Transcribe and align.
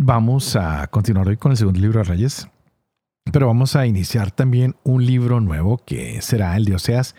Vamos 0.00 0.54
a 0.54 0.86
continuar 0.86 1.26
hoy 1.26 1.36
con 1.36 1.50
el 1.50 1.58
segundo 1.58 1.80
libro 1.80 1.98
de 1.98 2.04
Reyes, 2.04 2.46
pero 3.32 3.48
vamos 3.48 3.74
a 3.74 3.84
iniciar 3.84 4.30
también 4.30 4.76
un 4.84 5.04
libro 5.04 5.40
nuevo 5.40 5.78
que 5.84 6.22
será 6.22 6.56
el 6.56 6.66
de 6.66 6.76
Oseas, 6.76 7.16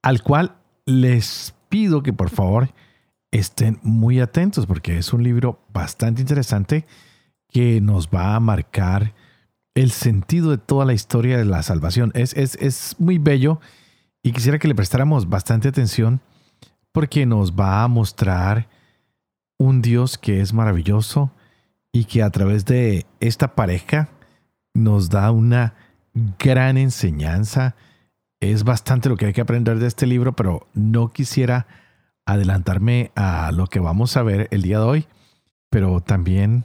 al 0.00 0.22
cual 0.22 0.54
les 0.86 1.56
pido 1.68 2.04
que 2.04 2.12
por 2.12 2.30
favor 2.30 2.72
estén 3.32 3.80
muy 3.82 4.20
atentos 4.20 4.66
porque 4.66 4.96
es 4.96 5.12
un 5.12 5.24
libro 5.24 5.58
bastante 5.72 6.20
interesante 6.20 6.86
que 7.48 7.80
nos 7.80 8.10
va 8.10 8.36
a 8.36 8.40
marcar 8.40 9.12
el 9.74 9.90
sentido 9.90 10.52
de 10.52 10.58
toda 10.58 10.84
la 10.84 10.92
historia 10.92 11.36
de 11.36 11.46
la 11.46 11.64
salvación. 11.64 12.12
Es, 12.14 12.32
es, 12.34 12.54
es 12.60 12.94
muy 13.00 13.18
bello 13.18 13.60
y 14.22 14.30
quisiera 14.30 14.60
que 14.60 14.68
le 14.68 14.76
prestáramos 14.76 15.28
bastante 15.28 15.66
atención 15.66 16.20
porque 16.92 17.26
nos 17.26 17.54
va 17.54 17.82
a 17.82 17.88
mostrar 17.88 18.68
un 19.58 19.82
Dios 19.82 20.16
que 20.16 20.40
es 20.40 20.52
maravilloso, 20.52 21.32
y 21.92 22.04
que 22.04 22.22
a 22.22 22.30
través 22.30 22.64
de 22.64 23.06
esta 23.20 23.54
pareja 23.54 24.08
nos 24.74 25.10
da 25.10 25.30
una 25.30 25.74
gran 26.38 26.76
enseñanza. 26.76 27.74
Es 28.40 28.64
bastante 28.64 29.08
lo 29.08 29.16
que 29.16 29.26
hay 29.26 29.32
que 29.32 29.40
aprender 29.40 29.78
de 29.78 29.86
este 29.86 30.06
libro, 30.06 30.34
pero 30.34 30.66
no 30.72 31.08
quisiera 31.08 31.66
adelantarme 32.24 33.10
a 33.16 33.50
lo 33.52 33.66
que 33.66 33.80
vamos 33.80 34.16
a 34.16 34.22
ver 34.22 34.48
el 34.50 34.62
día 34.62 34.78
de 34.78 34.84
hoy, 34.84 35.06
pero 35.68 36.00
también 36.00 36.64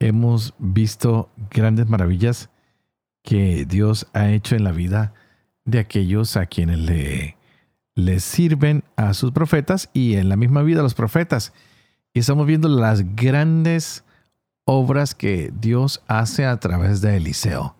hemos 0.00 0.54
visto 0.58 1.30
grandes 1.50 1.88
maravillas 1.88 2.50
que 3.22 3.64
Dios 3.66 4.08
ha 4.14 4.30
hecho 4.30 4.56
en 4.56 4.64
la 4.64 4.72
vida 4.72 5.14
de 5.64 5.78
aquellos 5.78 6.36
a 6.36 6.46
quienes 6.46 6.78
le, 6.78 7.36
le 7.94 8.20
sirven 8.20 8.82
a 8.96 9.14
sus 9.14 9.30
profetas 9.30 9.90
y 9.92 10.14
en 10.14 10.28
la 10.28 10.36
misma 10.36 10.62
vida 10.62 10.80
a 10.80 10.82
los 10.82 10.94
profetas. 10.94 11.52
Y 12.12 12.20
estamos 12.20 12.46
viendo 12.46 12.68
las 12.68 13.14
grandes 13.14 14.04
obras 14.70 15.16
que 15.16 15.52
Dios 15.60 16.00
hace 16.06 16.46
a 16.46 16.58
través 16.60 17.00
de 17.00 17.16
Eliseo. 17.16 17.74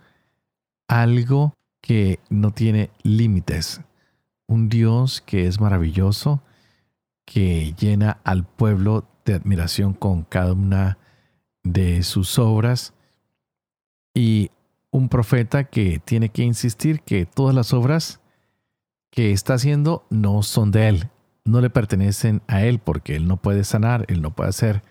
Algo 0.89 1.55
que 1.81 2.19
no 2.31 2.51
tiene 2.51 2.91
límites. 3.05 3.81
Un 4.49 4.69
Dios 4.69 5.21
que 5.21 5.47
es 5.47 5.61
maravilloso, 5.61 6.43
que 7.25 7.75
llena 7.79 8.19
al 8.25 8.45
pueblo 8.45 9.07
de 9.25 9.35
admiración 9.35 9.95
con 9.95 10.25
cada 10.25 10.53
una 10.53 10.99
de 11.63 12.03
sus 12.03 12.41
obras. 12.41 12.93
Y 14.13 14.51
un 14.91 15.09
profeta 15.09 15.65
que 15.65 16.01
tiene 16.05 16.31
que 16.31 16.43
insistir 16.43 17.03
que 17.03 17.25
todas 17.25 17.55
las 17.55 17.73
obras 17.73 18.21
que 19.13 19.31
está 19.31 19.55
haciendo 19.55 20.05
no 20.11 20.43
son 20.43 20.73
de 20.73 20.89
él, 20.89 21.09
no 21.45 21.61
le 21.61 21.71
pertenecen 21.71 22.43
a 22.49 22.63
él 22.63 22.81
porque 22.81 23.15
él 23.15 23.29
no 23.29 23.37
puede 23.37 23.63
sanar, 23.63 24.05
él 24.09 24.23
no 24.23 24.35
puede 24.35 24.51
hacer 24.51 24.83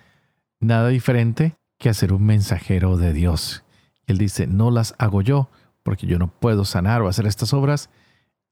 nada 0.61 0.87
diferente 0.87 1.59
que 1.79 1.89
hacer 1.89 2.13
un 2.13 2.23
mensajero 2.25 2.97
de 2.97 3.13
Dios. 3.13 3.63
Él 4.05 4.17
dice, 4.17 4.45
no 4.45 4.69
las 4.69 4.93
hago 4.99 5.21
yo, 5.21 5.49
porque 5.81 6.05
yo 6.05 6.19
no 6.19 6.27
puedo 6.27 6.65
sanar 6.65 7.01
o 7.01 7.07
hacer 7.07 7.25
estas 7.25 7.53
obras. 7.53 7.89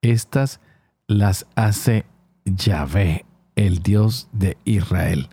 Estas 0.01 0.59
las 1.07 1.45
hace 1.55 2.05
Yahvé, 2.45 3.25
el 3.55 3.79
Dios 3.79 4.29
de 4.31 4.57
Israel. 4.65 5.29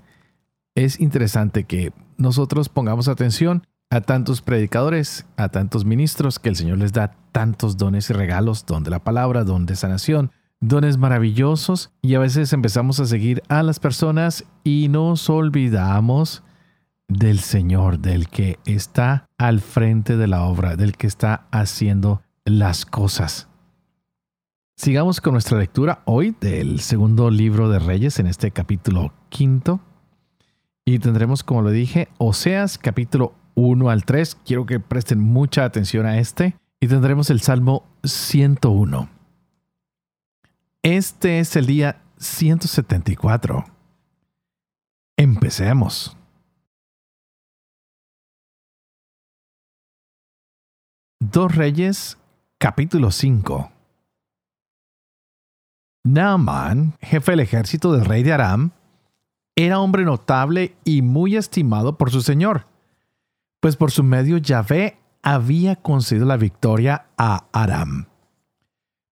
Es 0.74 1.00
interesante 1.00 1.64
que 1.64 1.92
nosotros 2.16 2.68
pongamos 2.68 3.08
atención 3.08 3.66
a 3.90 4.00
tantos 4.00 4.42
predicadores, 4.42 5.26
a 5.36 5.48
tantos 5.48 5.84
ministros, 5.84 6.38
que 6.38 6.48
el 6.48 6.56
Señor 6.56 6.78
les 6.78 6.92
da 6.92 7.14
tantos 7.30 7.76
dones 7.76 8.10
y 8.10 8.12
regalos, 8.12 8.66
don 8.66 8.82
de 8.82 8.90
la 8.90 9.04
palabra, 9.04 9.44
don 9.44 9.66
de 9.66 9.76
sanación, 9.76 10.32
dones 10.60 10.98
maravillosos, 10.98 11.92
y 12.02 12.14
a 12.14 12.18
veces 12.18 12.52
empezamos 12.52 12.98
a 12.98 13.06
seguir 13.06 13.42
a 13.48 13.62
las 13.62 13.78
personas 13.78 14.44
y 14.64 14.88
nos 14.88 15.30
olvidamos 15.30 16.42
del 17.08 17.38
Señor, 17.40 17.98
del 17.98 18.28
que 18.28 18.58
está 18.64 19.26
al 19.38 19.60
frente 19.60 20.16
de 20.16 20.26
la 20.26 20.44
obra, 20.44 20.76
del 20.76 20.96
que 20.96 21.06
está 21.06 21.46
haciendo 21.50 22.22
las 22.44 22.86
cosas. 22.86 23.48
Sigamos 24.76 25.20
con 25.20 25.34
nuestra 25.34 25.58
lectura 25.58 26.02
hoy 26.04 26.34
del 26.40 26.80
segundo 26.80 27.30
libro 27.30 27.68
de 27.68 27.78
Reyes 27.78 28.18
en 28.18 28.26
este 28.26 28.50
capítulo 28.50 29.12
quinto. 29.28 29.80
Y 30.84 30.98
tendremos, 30.98 31.44
como 31.44 31.62
lo 31.62 31.70
dije, 31.70 32.08
Oseas 32.18 32.76
capítulo 32.76 33.34
1 33.54 33.88
al 33.88 34.04
3. 34.04 34.36
Quiero 34.44 34.66
que 34.66 34.80
presten 34.80 35.20
mucha 35.20 35.64
atención 35.64 36.06
a 36.06 36.18
este. 36.18 36.56
Y 36.80 36.88
tendremos 36.88 37.30
el 37.30 37.40
Salmo 37.40 37.84
101. 38.02 39.08
Este 40.82 41.38
es 41.38 41.56
el 41.56 41.66
día 41.66 42.02
174. 42.18 43.64
Empecemos. 45.16 46.16
Dos 51.30 51.54
Reyes, 51.54 52.18
capítulo 52.58 53.10
5. 53.10 53.72
Naaman, 56.04 56.98
jefe 57.00 57.32
del 57.32 57.40
ejército 57.40 57.94
del 57.94 58.04
rey 58.04 58.22
de 58.22 58.34
Aram, 58.34 58.72
era 59.56 59.80
hombre 59.80 60.04
notable 60.04 60.76
y 60.84 61.00
muy 61.00 61.36
estimado 61.36 61.96
por 61.96 62.10
su 62.10 62.20
señor, 62.20 62.66
pues 63.60 63.76
por 63.76 63.90
su 63.90 64.04
medio 64.04 64.36
Yahvé 64.36 64.98
había 65.22 65.76
concedido 65.76 66.26
la 66.26 66.36
victoria 66.36 67.06
a 67.16 67.46
Aram. 67.52 68.04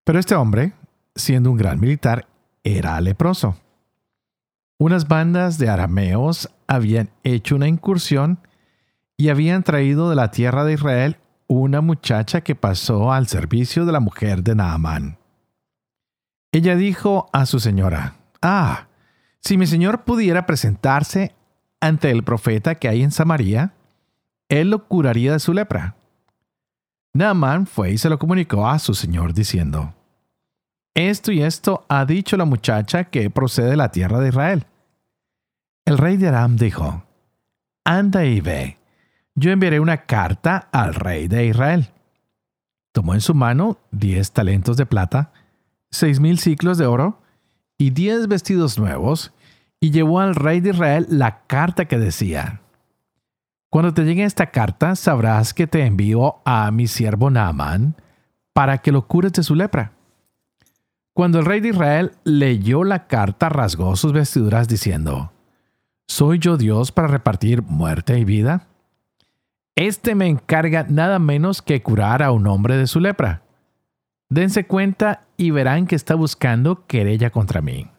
Pero 0.03 0.19
este 0.19 0.35
hombre, 0.35 0.73
siendo 1.15 1.49
un 1.49 1.57
gran 1.57 1.79
militar, 1.79 2.27
era 2.63 3.01
leproso. 3.01 3.57
Unas 4.77 5.07
bandas 5.07 5.57
de 5.57 5.67
arameos 5.67 6.51
habían 6.67 7.09
hecho 7.23 7.55
una 7.55 7.67
incursión 7.67 8.37
y 9.17 9.29
habían 9.29 9.63
traído 9.63 10.11
de 10.11 10.15
la 10.15 10.29
tierra 10.29 10.63
de 10.63 10.73
Israel 10.73 11.17
una 11.61 11.81
muchacha 11.81 12.41
que 12.41 12.55
pasó 12.55 13.11
al 13.11 13.27
servicio 13.27 13.85
de 13.85 13.91
la 13.91 13.99
mujer 13.99 14.43
de 14.43 14.55
Naamán. 14.55 15.17
Ella 16.51 16.75
dijo 16.75 17.29
a 17.31 17.45
su 17.45 17.59
señora, 17.59 18.15
Ah, 18.41 18.87
si 19.39 19.57
mi 19.57 19.67
señor 19.67 20.03
pudiera 20.03 20.45
presentarse 20.45 21.35
ante 21.79 22.11
el 22.11 22.23
profeta 22.23 22.75
que 22.75 22.87
hay 22.87 23.03
en 23.03 23.11
Samaria, 23.11 23.73
él 24.49 24.69
lo 24.69 24.87
curaría 24.87 25.33
de 25.33 25.39
su 25.39 25.53
lepra. 25.53 25.95
Naamán 27.13 27.67
fue 27.67 27.91
y 27.91 27.97
se 27.97 28.09
lo 28.09 28.19
comunicó 28.19 28.67
a 28.67 28.79
su 28.79 28.93
señor 28.93 29.33
diciendo, 29.33 29.93
Esto 30.95 31.31
y 31.31 31.41
esto 31.41 31.85
ha 31.89 32.05
dicho 32.05 32.37
la 32.37 32.45
muchacha 32.45 33.05
que 33.05 33.29
procede 33.29 33.71
de 33.71 33.77
la 33.77 33.91
tierra 33.91 34.19
de 34.19 34.29
Israel. 34.29 34.65
El 35.85 35.97
rey 35.97 36.17
de 36.17 36.29
Aram 36.29 36.55
dijo, 36.55 37.03
Anda 37.85 38.25
y 38.25 38.41
ve 38.41 38.77
yo 39.35 39.51
enviaré 39.51 39.79
una 39.79 40.05
carta 40.05 40.69
al 40.71 40.93
rey 40.93 41.27
de 41.27 41.45
Israel. 41.45 41.89
Tomó 42.91 43.13
en 43.13 43.21
su 43.21 43.33
mano 43.33 43.77
diez 43.91 44.31
talentos 44.31 44.77
de 44.77 44.85
plata, 44.85 45.31
seis 45.89 46.19
mil 46.19 46.39
ciclos 46.39 46.77
de 46.77 46.85
oro 46.85 47.21
y 47.77 47.89
diez 47.89 48.27
vestidos 48.27 48.77
nuevos, 48.77 49.33
y 49.79 49.91
llevó 49.91 50.19
al 50.19 50.35
rey 50.35 50.61
de 50.61 50.69
Israel 50.69 51.07
la 51.09 51.41
carta 51.45 51.85
que 51.85 51.97
decía, 51.97 52.61
Cuando 53.69 53.93
te 53.93 54.05
llegue 54.05 54.23
esta 54.23 54.51
carta, 54.51 54.95
sabrás 54.95 55.53
que 55.53 55.67
te 55.67 55.85
envío 55.85 56.41
a 56.45 56.71
mi 56.71 56.87
siervo 56.87 57.29
Naaman 57.29 57.95
para 58.53 58.77
que 58.77 58.91
lo 58.91 59.07
cures 59.07 59.33
de 59.33 59.43
su 59.43 59.55
lepra. 59.55 59.93
Cuando 61.13 61.39
el 61.39 61.45
rey 61.45 61.59
de 61.59 61.69
Israel 61.69 62.11
leyó 62.23 62.83
la 62.83 63.07
carta, 63.07 63.49
rasgó 63.49 63.95
sus 63.95 64.13
vestiduras 64.13 64.67
diciendo, 64.67 65.33
¿Soy 66.07 66.39
yo 66.39 66.57
Dios 66.57 66.91
para 66.91 67.07
repartir 67.07 67.61
muerte 67.63 68.17
y 68.17 68.23
vida? 68.23 68.67
Este 69.75 70.13
me 70.13 70.27
encarga 70.27 70.85
nada 70.87 71.17
menos 71.19 71.61
que 71.61 71.81
curar 71.81 72.21
a 72.21 72.31
un 72.31 72.45
hombre 72.47 72.77
de 72.77 72.87
su 72.87 72.99
lepra. 72.99 73.43
Dense 74.29 74.65
cuenta 74.65 75.25
y 75.35 75.51
verán 75.51 75.87
que 75.87 75.95
está 75.95 76.15
buscando 76.15 76.85
querella 76.85 77.31
contra 77.31 77.61
mí. 77.61 77.89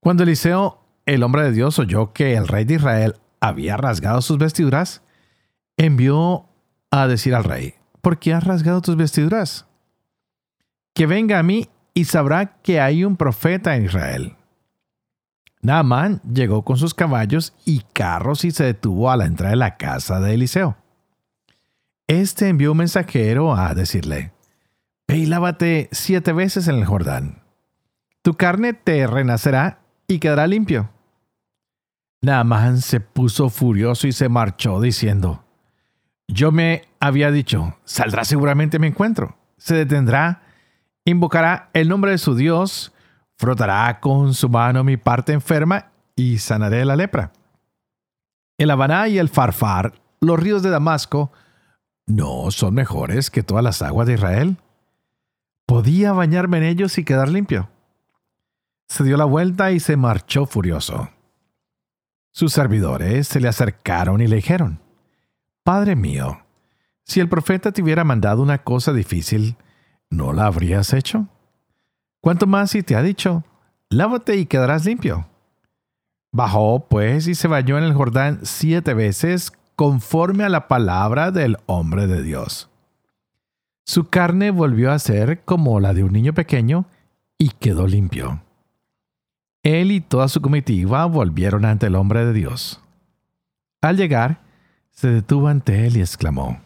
Cuando 0.00 0.22
Eliseo, 0.22 0.80
el 1.04 1.22
hombre 1.22 1.42
de 1.42 1.52
Dios, 1.52 1.78
oyó 1.78 2.12
que 2.12 2.34
el 2.34 2.48
rey 2.48 2.64
de 2.64 2.74
Israel 2.74 3.16
había 3.40 3.76
rasgado 3.76 4.22
sus 4.22 4.38
vestiduras, 4.38 5.02
envió 5.76 6.48
a 6.90 7.06
decir 7.06 7.34
al 7.34 7.44
rey, 7.44 7.74
¿por 8.00 8.18
qué 8.18 8.32
has 8.32 8.44
rasgado 8.44 8.80
tus 8.80 8.96
vestiduras? 8.96 9.66
Que 10.94 11.06
venga 11.06 11.38
a 11.38 11.42
mí 11.42 11.68
y 11.92 12.04
sabrá 12.04 12.58
que 12.62 12.80
hay 12.80 13.04
un 13.04 13.16
profeta 13.16 13.76
en 13.76 13.84
Israel. 13.84 14.36
Naamán 15.62 16.20
llegó 16.22 16.62
con 16.62 16.76
sus 16.76 16.94
caballos 16.94 17.54
y 17.64 17.82
carros 17.92 18.44
y 18.44 18.50
se 18.50 18.64
detuvo 18.64 19.10
a 19.10 19.16
la 19.16 19.26
entrada 19.26 19.50
de 19.50 19.56
la 19.56 19.76
casa 19.76 20.20
de 20.20 20.34
Eliseo. 20.34 20.76
Este 22.06 22.48
envió 22.48 22.72
un 22.72 22.78
mensajero 22.78 23.54
a 23.54 23.74
decirle, 23.74 24.32
Ve 25.08 25.88
siete 25.92 26.32
veces 26.32 26.68
en 26.68 26.76
el 26.76 26.84
Jordán. 26.84 27.42
Tu 28.22 28.34
carne 28.34 28.74
te 28.74 29.06
renacerá 29.06 29.80
y 30.08 30.18
quedará 30.18 30.46
limpio. 30.46 30.90
Naamán 32.22 32.80
se 32.80 33.00
puso 33.00 33.50
furioso 33.50 34.06
y 34.06 34.12
se 34.12 34.28
marchó 34.28 34.80
diciendo, 34.80 35.44
Yo 36.28 36.50
me 36.50 36.82
había 36.98 37.30
dicho, 37.30 37.76
saldrá 37.84 38.24
seguramente 38.24 38.78
mi 38.78 38.88
encuentro, 38.88 39.36
se 39.58 39.74
detendrá, 39.74 40.42
invocará 41.04 41.70
el 41.72 41.88
nombre 41.88 42.10
de 42.10 42.18
su 42.18 42.34
Dios, 42.34 42.92
frotará 43.36 44.00
con 44.00 44.34
su 44.34 44.48
mano 44.48 44.82
mi 44.84 44.96
parte 44.96 45.32
enferma 45.32 45.92
y 46.14 46.38
sanaré 46.38 46.84
la 46.84 46.96
lepra. 46.96 47.32
El 48.58 48.70
Habaná 48.70 49.08
y 49.08 49.18
el 49.18 49.28
Farfar, 49.28 50.00
los 50.20 50.40
ríos 50.40 50.62
de 50.62 50.70
Damasco, 50.70 51.30
¿no 52.06 52.50
son 52.50 52.74
mejores 52.74 53.30
que 53.30 53.42
todas 53.42 53.62
las 53.62 53.82
aguas 53.82 54.06
de 54.06 54.14
Israel? 54.14 54.56
Podía 55.66 56.12
bañarme 56.12 56.58
en 56.58 56.64
ellos 56.64 56.96
y 56.96 57.04
quedar 57.04 57.28
limpio. 57.28 57.68
Se 58.88 59.04
dio 59.04 59.16
la 59.16 59.24
vuelta 59.24 59.72
y 59.72 59.80
se 59.80 59.96
marchó 59.96 60.46
furioso. 60.46 61.10
Sus 62.30 62.52
servidores 62.52 63.28
se 63.28 63.40
le 63.40 63.48
acercaron 63.48 64.20
y 64.20 64.26
le 64.26 64.36
dijeron, 64.36 64.80
Padre 65.64 65.96
mío, 65.96 66.42
si 67.02 67.20
el 67.20 67.28
profeta 67.28 67.72
te 67.72 67.82
hubiera 67.82 68.04
mandado 68.04 68.42
una 68.42 68.58
cosa 68.62 68.92
difícil, 68.92 69.56
¿no 70.10 70.32
la 70.32 70.46
habrías 70.46 70.92
hecho? 70.92 71.28
¿Cuánto 72.20 72.46
más 72.46 72.70
si 72.70 72.82
te 72.82 72.96
ha 72.96 73.02
dicho, 73.02 73.44
lávate 73.90 74.36
y 74.36 74.46
quedarás 74.46 74.84
limpio? 74.84 75.26
Bajó 76.32 76.86
pues 76.88 77.28
y 77.28 77.34
se 77.34 77.48
bañó 77.48 77.78
en 77.78 77.84
el 77.84 77.94
Jordán 77.94 78.40
siete 78.42 78.94
veces 78.94 79.52
conforme 79.74 80.44
a 80.44 80.48
la 80.48 80.68
palabra 80.68 81.30
del 81.30 81.58
hombre 81.66 82.06
de 82.06 82.22
Dios. 82.22 82.68
Su 83.84 84.08
carne 84.08 84.50
volvió 84.50 84.90
a 84.90 84.98
ser 84.98 85.44
como 85.44 85.78
la 85.80 85.94
de 85.94 86.02
un 86.02 86.12
niño 86.12 86.34
pequeño 86.34 86.86
y 87.38 87.50
quedó 87.50 87.86
limpio. 87.86 88.42
Él 89.62 89.92
y 89.92 90.00
toda 90.00 90.28
su 90.28 90.40
comitiva 90.40 91.06
volvieron 91.06 91.64
ante 91.64 91.86
el 91.86 91.94
hombre 91.94 92.24
de 92.24 92.32
Dios. 92.32 92.80
Al 93.80 93.96
llegar, 93.96 94.40
se 94.90 95.08
detuvo 95.08 95.48
ante 95.48 95.86
él 95.86 95.96
y 95.96 96.00
exclamó, 96.00 96.60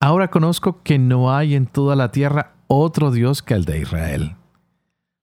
Ahora 0.00 0.28
conozco 0.28 0.82
que 0.82 0.98
no 0.98 1.34
hay 1.34 1.54
en 1.54 1.66
toda 1.66 1.94
la 1.94 2.10
tierra 2.10 2.54
otro 2.66 3.10
Dios 3.10 3.42
que 3.42 3.54
el 3.54 3.64
de 3.64 3.80
Israel. 3.80 4.36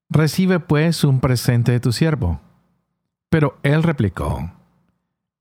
Recibe 0.10 0.60
pues 0.60 1.04
un 1.04 1.20
presente 1.20 1.72
de 1.72 1.80
tu 1.80 1.92
siervo. 1.92 2.40
Pero 3.30 3.60
él 3.62 3.84
replicó, 3.84 4.52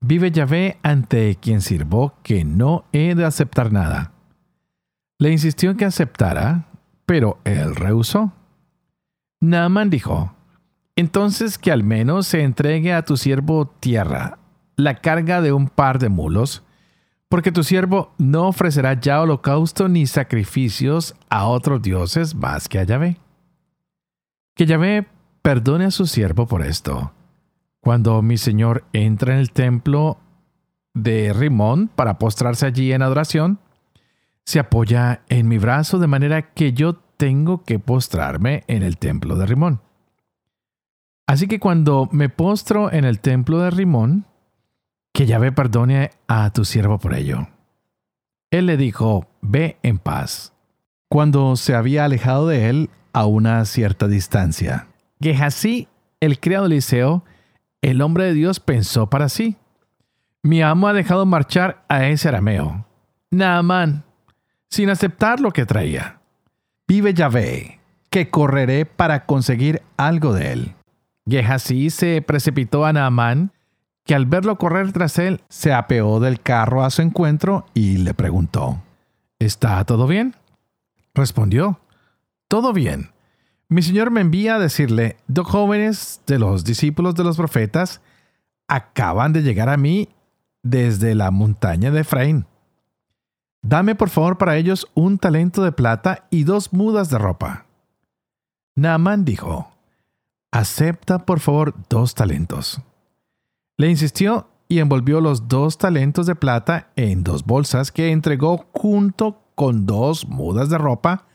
Vive 0.01 0.31
Yahvé 0.31 0.77
ante 0.81 1.35
quien 1.35 1.61
sirvo 1.61 2.13
que 2.23 2.45
no 2.45 2.85
he 2.93 3.15
de 3.15 3.25
aceptar 3.25 3.73
nada. 3.73 4.13
Le 5.17 5.31
insistió 5.31 5.71
en 5.71 5.77
que 5.77 5.85
aceptara, 5.85 6.67
pero 7.05 7.39
él 7.43 7.75
rehusó. 7.75 8.31
Naaman 9.41 9.89
dijo, 9.89 10.33
entonces 10.95 11.57
que 11.57 11.71
al 11.71 11.83
menos 11.83 12.27
se 12.27 12.43
entregue 12.43 12.93
a 12.93 13.03
tu 13.03 13.17
siervo 13.17 13.67
tierra, 13.67 14.37
la 14.77 14.95
carga 14.95 15.41
de 15.41 15.51
un 15.51 15.67
par 15.67 15.99
de 15.99 16.09
mulos, 16.09 16.63
porque 17.27 17.51
tu 17.51 17.63
siervo 17.63 18.13
no 18.17 18.47
ofrecerá 18.47 18.99
ya 18.99 19.21
holocausto 19.21 19.89
ni 19.89 20.07
sacrificios 20.07 21.15
a 21.29 21.45
otros 21.45 21.81
dioses 21.81 22.35
más 22.35 22.69
que 22.69 22.79
a 22.79 22.83
Yahvé. 22.83 23.17
Que 24.59 24.65
Yahvé 24.65 25.07
perdone 25.41 25.85
a 25.85 25.89
su 25.89 26.05
siervo 26.05 26.45
por 26.45 26.65
esto. 26.65 27.13
Cuando 27.79 28.21
mi 28.21 28.35
señor 28.35 28.83
entra 28.91 29.33
en 29.33 29.39
el 29.39 29.51
templo 29.51 30.17
de 30.93 31.31
Rimón 31.31 31.87
para 31.87 32.19
postrarse 32.19 32.65
allí 32.65 32.91
en 32.91 33.01
adoración, 33.01 33.61
se 34.43 34.59
apoya 34.59 35.21
en 35.29 35.47
mi 35.47 35.59
brazo 35.59 35.97
de 35.97 36.07
manera 36.07 36.53
que 36.53 36.73
yo 36.73 36.95
tengo 37.15 37.63
que 37.63 37.79
postrarme 37.79 38.65
en 38.67 38.83
el 38.83 38.97
templo 38.97 39.37
de 39.37 39.45
Rimón. 39.45 39.81
Así 41.25 41.47
que 41.47 41.61
cuando 41.61 42.09
me 42.11 42.27
postro 42.27 42.91
en 42.91 43.05
el 43.05 43.21
templo 43.21 43.59
de 43.59 43.71
Rimón, 43.71 44.25
que 45.13 45.25
Yahvé 45.25 45.53
perdone 45.53 46.09
a 46.27 46.51
tu 46.51 46.65
siervo 46.65 46.99
por 46.99 47.13
ello. 47.13 47.47
Él 48.51 48.65
le 48.65 48.75
dijo, 48.75 49.25
ve 49.41 49.77
en 49.83 49.99
paz. 49.99 50.51
Cuando 51.09 51.55
se 51.55 51.73
había 51.73 52.05
alejado 52.05 52.47
de 52.47 52.69
él 52.69 52.89
a 53.13 53.25
una 53.25 53.65
cierta 53.65 54.07
distancia. 54.07 54.87
Gehazi, 55.19 55.87
el 56.19 56.39
criado 56.39 56.67
de 56.67 56.75
Eliseo, 56.75 57.23
el 57.81 58.01
hombre 58.01 58.25
de 58.25 58.33
Dios 58.33 58.59
pensó 58.59 59.09
para 59.09 59.27
sí. 59.27 59.57
Mi 60.43 60.61
amo 60.61 60.87
ha 60.87 60.93
dejado 60.93 61.25
marchar 61.25 61.83
a 61.89 62.05
ese 62.05 62.27
arameo. 62.27 62.85
Naamán, 63.31 64.03
sin 64.69 64.89
aceptar 64.89 65.39
lo 65.39 65.51
que 65.51 65.65
traía. 65.65 66.19
Vive 66.87 67.13
Yahvé, 67.13 67.79
que 68.09 68.29
correré 68.29 68.85
para 68.85 69.25
conseguir 69.25 69.81
algo 69.97 70.33
de 70.33 70.51
él. 70.51 70.75
Gehazi 71.27 71.89
se 71.89 72.21
precipitó 72.21 72.85
a 72.85 72.93
Naamán, 72.93 73.51
que 74.05 74.15
al 74.15 74.25
verlo 74.25 74.57
correr 74.57 74.91
tras 74.91 75.19
él, 75.19 75.41
se 75.49 75.73
apeó 75.73 76.19
del 76.19 76.39
carro 76.41 76.83
a 76.83 76.89
su 76.89 77.01
encuentro 77.01 77.65
y 77.73 77.97
le 77.97 78.13
preguntó, 78.13 78.81
¿Está 79.39 79.83
todo 79.85 80.07
bien? 80.07 80.35
Respondió, 81.19 81.81
Todo 82.47 82.71
bien. 82.71 83.11
Mi 83.67 83.81
señor 83.81 84.09
me 84.09 84.21
envía 84.21 84.55
a 84.55 84.59
decirle, 84.59 85.17
dos 85.27 85.45
jóvenes 85.47 86.21
de 86.25 86.39
los 86.39 86.63
discípulos 86.63 87.13
de 87.15 87.25
los 87.25 87.35
profetas 87.35 88.01
acaban 88.69 89.33
de 89.33 89.41
llegar 89.43 89.67
a 89.67 89.75
mí 89.75 90.07
desde 90.63 91.15
la 91.15 91.29
montaña 91.29 91.91
de 91.91 91.99
Efraín. 91.99 92.45
Dame 93.61 93.95
por 93.95 94.09
favor 94.09 94.37
para 94.37 94.55
ellos 94.55 94.87
un 94.93 95.17
talento 95.17 95.61
de 95.61 95.73
plata 95.73 96.25
y 96.29 96.45
dos 96.45 96.71
mudas 96.71 97.09
de 97.09 97.17
ropa. 97.17 97.65
Naamán 98.75 99.25
dijo, 99.25 99.69
acepta 100.51 101.19
por 101.19 101.41
favor 101.41 101.75
dos 101.89 102.15
talentos. 102.15 102.81
Le 103.75 103.89
insistió 103.89 104.47
y 104.69 104.79
envolvió 104.79 105.19
los 105.19 105.49
dos 105.49 105.77
talentos 105.77 106.27
de 106.27 106.35
plata 106.35 106.91
en 106.95 107.23
dos 107.23 107.45
bolsas 107.45 107.91
que 107.91 108.11
entregó 108.11 108.69
junto 108.71 109.41
con 109.59 109.85
dos 109.85 110.25
mudas 110.25 110.69
de 110.69 110.77
ropa 110.77 111.25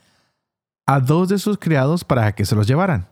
a 0.87 0.99
dos 0.99 1.29
de 1.29 1.37
sus 1.37 1.59
criados 1.59 2.03
para 2.03 2.31
que 2.31 2.43
se 2.43 2.55
los 2.55 2.65
llevaran. 2.65 3.07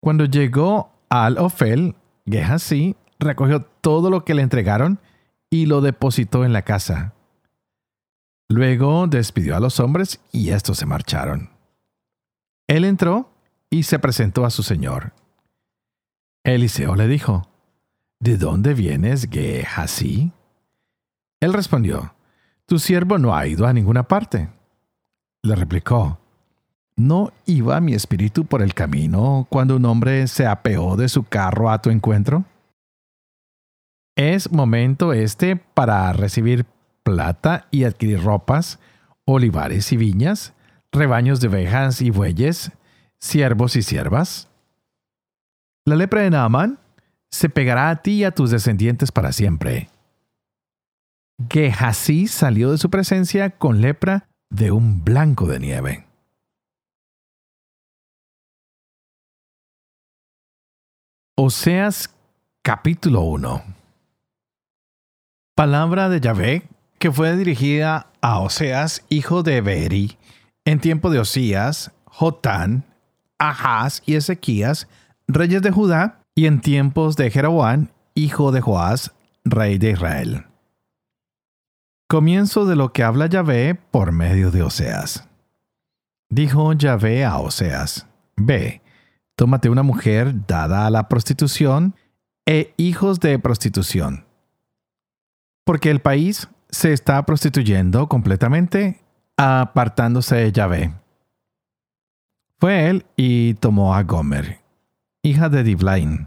Cuando 0.00 0.24
llegó 0.24 0.90
al 1.08 1.38
Ofel, 1.38 1.94
Gehazi 2.26 2.96
recogió 3.20 3.62
todo 3.62 4.10
lo 4.10 4.24
que 4.24 4.34
le 4.34 4.42
entregaron 4.42 4.98
y 5.48 5.66
lo 5.66 5.80
depositó 5.80 6.44
en 6.44 6.52
la 6.52 6.62
casa. 6.62 7.14
Luego 8.48 9.06
despidió 9.06 9.54
a 9.54 9.60
los 9.60 9.78
hombres 9.78 10.20
y 10.32 10.50
estos 10.50 10.78
se 10.78 10.86
marcharon. 10.86 11.50
Él 12.66 12.84
entró 12.84 13.30
y 13.70 13.84
se 13.84 14.00
presentó 14.00 14.44
a 14.44 14.50
su 14.50 14.64
señor. 14.64 15.12
Eliseo 16.42 16.96
le 16.96 17.06
dijo, 17.06 17.48
¿De 18.18 18.38
dónde 18.38 18.74
vienes, 18.74 19.28
Gehazi? 19.30 20.32
Él 21.38 21.52
respondió, 21.52 22.12
Tu 22.70 22.78
siervo 22.78 23.18
no 23.18 23.34
ha 23.34 23.48
ido 23.48 23.66
a 23.66 23.72
ninguna 23.72 24.04
parte. 24.04 24.48
Le 25.42 25.56
replicó, 25.56 26.20
¿No 26.94 27.32
iba 27.44 27.80
mi 27.80 27.94
espíritu 27.94 28.44
por 28.44 28.62
el 28.62 28.74
camino 28.74 29.48
cuando 29.50 29.74
un 29.74 29.84
hombre 29.86 30.28
se 30.28 30.46
apeó 30.46 30.94
de 30.94 31.08
su 31.08 31.24
carro 31.24 31.68
a 31.68 31.82
tu 31.82 31.90
encuentro? 31.90 32.44
Es 34.16 34.52
momento 34.52 35.12
este 35.12 35.56
para 35.56 36.12
recibir 36.12 36.64
plata 37.02 37.66
y 37.72 37.82
adquirir 37.82 38.22
ropas, 38.22 38.78
olivares 39.24 39.90
y 39.90 39.96
viñas, 39.96 40.52
rebaños 40.92 41.40
de 41.40 41.48
ovejas 41.48 42.00
y 42.00 42.10
bueyes, 42.10 42.70
siervos 43.18 43.74
y 43.74 43.82
siervas? 43.82 44.48
La 45.84 45.96
lepra 45.96 46.20
de 46.20 46.30
Naamán 46.30 46.78
se 47.32 47.48
pegará 47.48 47.90
a 47.90 47.96
ti 47.96 48.12
y 48.12 48.24
a 48.24 48.30
tus 48.30 48.52
descendientes 48.52 49.10
para 49.10 49.32
siempre. 49.32 49.88
Gehazi 51.48 52.26
salió 52.26 52.70
de 52.70 52.78
su 52.78 52.90
presencia 52.90 53.50
con 53.50 53.80
lepra 53.80 54.28
de 54.50 54.72
un 54.72 55.02
blanco 55.02 55.46
de 55.46 55.58
nieve. 55.58 56.06
Oseas 61.38 62.14
capítulo 62.62 63.22
1 63.22 63.62
Palabra 65.56 66.10
de 66.10 66.20
Yahvé 66.20 66.68
que 66.98 67.10
fue 67.10 67.34
dirigida 67.34 68.08
a 68.20 68.40
Oseas, 68.40 69.06
hijo 69.08 69.42
de 69.42 69.62
Beri, 69.62 70.18
en 70.66 70.80
tiempo 70.80 71.08
de 71.08 71.20
Osías, 71.20 71.92
Jotán, 72.04 72.84
Ahaz 73.38 74.02
y 74.04 74.16
Ezequías, 74.16 74.86
reyes 75.26 75.62
de 75.62 75.70
Judá, 75.70 76.20
y 76.34 76.44
en 76.44 76.60
tiempos 76.60 77.16
de 77.16 77.30
Jeroboam, 77.30 77.88
hijo 78.14 78.52
de 78.52 78.60
Joás, 78.60 79.12
rey 79.44 79.78
de 79.78 79.92
Israel. 79.92 80.49
Comienzo 82.10 82.66
de 82.66 82.74
lo 82.74 82.92
que 82.92 83.04
habla 83.04 83.28
Yahvé 83.28 83.76
por 83.76 84.10
medio 84.10 84.50
de 84.50 84.64
Oseas. 84.64 85.28
Dijo 86.28 86.72
Yahvé 86.72 87.24
a 87.24 87.38
Oseas, 87.38 88.08
Ve, 88.36 88.82
tómate 89.36 89.70
una 89.70 89.84
mujer 89.84 90.44
dada 90.48 90.88
a 90.88 90.90
la 90.90 91.08
prostitución 91.08 91.94
e 92.46 92.74
hijos 92.78 93.20
de 93.20 93.38
prostitución. 93.38 94.26
Porque 95.64 95.88
el 95.88 96.00
país 96.00 96.48
se 96.68 96.92
está 96.92 97.24
prostituyendo 97.24 98.08
completamente, 98.08 99.00
apartándose 99.36 100.34
de 100.34 100.50
Yahvé. 100.50 100.92
Fue 102.58 102.88
él 102.88 103.06
y 103.14 103.54
tomó 103.54 103.94
a 103.94 104.02
Gomer, 104.02 104.58
hija 105.22 105.48
de 105.48 105.62
Diblain, 105.62 106.26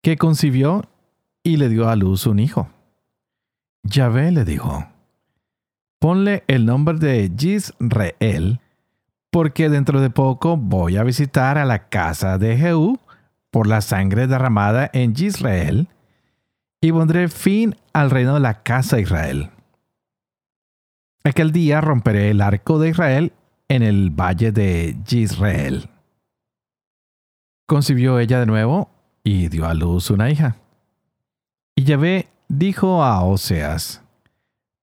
que 0.00 0.16
concibió 0.16 0.84
y 1.42 1.56
le 1.56 1.68
dio 1.70 1.88
a 1.88 1.96
luz 1.96 2.28
un 2.28 2.38
hijo. 2.38 2.70
Yahvé 3.86 4.32
le 4.32 4.44
dijo, 4.44 4.86
ponle 5.98 6.44
el 6.48 6.66
nombre 6.66 6.98
de 6.98 7.30
Yisreel, 7.34 8.60
porque 9.30 9.68
dentro 9.68 10.00
de 10.00 10.10
poco 10.10 10.56
voy 10.56 10.96
a 10.96 11.04
visitar 11.04 11.58
a 11.58 11.64
la 11.64 11.88
casa 11.88 12.38
de 12.38 12.56
Jehú 12.56 12.98
por 13.50 13.66
la 13.66 13.80
sangre 13.80 14.26
derramada 14.26 14.90
en 14.92 15.14
Israel, 15.16 15.88
y 16.80 16.92
pondré 16.92 17.28
fin 17.28 17.76
al 17.92 18.10
reino 18.10 18.34
de 18.34 18.40
la 18.40 18.62
casa 18.62 18.96
de 18.96 19.02
Israel. 19.02 19.50
Aquel 21.24 21.52
día 21.52 21.80
romperé 21.80 22.30
el 22.30 22.40
arco 22.40 22.78
de 22.78 22.90
Israel 22.90 23.32
en 23.68 23.82
el 23.82 24.10
valle 24.10 24.52
de 24.52 24.96
Israel. 25.10 25.88
Concibió 27.66 28.18
ella 28.20 28.38
de 28.38 28.46
nuevo 28.46 28.90
y 29.24 29.48
dio 29.48 29.66
a 29.66 29.74
luz 29.74 30.10
una 30.10 30.30
hija. 30.30 30.56
Y 31.74 31.82
Yahvé 31.82 32.28
dijo 32.48 33.02
a 33.02 33.22
Oseas, 33.22 34.02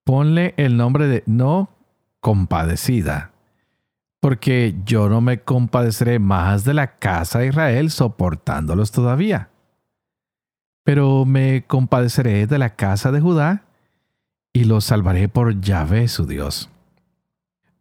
ponle 0.03 0.53
el 0.57 0.77
nombre 0.77 1.07
de 1.07 1.23
no 1.25 1.69
compadecida, 2.19 3.31
porque 4.19 4.75
yo 4.85 5.09
no 5.09 5.21
me 5.21 5.41
compadeceré 5.41 6.19
más 6.19 6.63
de 6.63 6.73
la 6.73 6.97
casa 6.97 7.39
de 7.39 7.47
Israel 7.47 7.91
soportándolos 7.91 8.91
todavía. 8.91 9.49
Pero 10.85 11.25
me 11.25 11.65
compadeceré 11.65 12.47
de 12.47 12.57
la 12.57 12.75
casa 12.75 13.11
de 13.11 13.21
Judá 13.21 13.63
y 14.53 14.65
los 14.65 14.85
salvaré 14.85 15.29
por 15.29 15.59
Yahvé 15.59 16.07
su 16.07 16.25
Dios. 16.25 16.69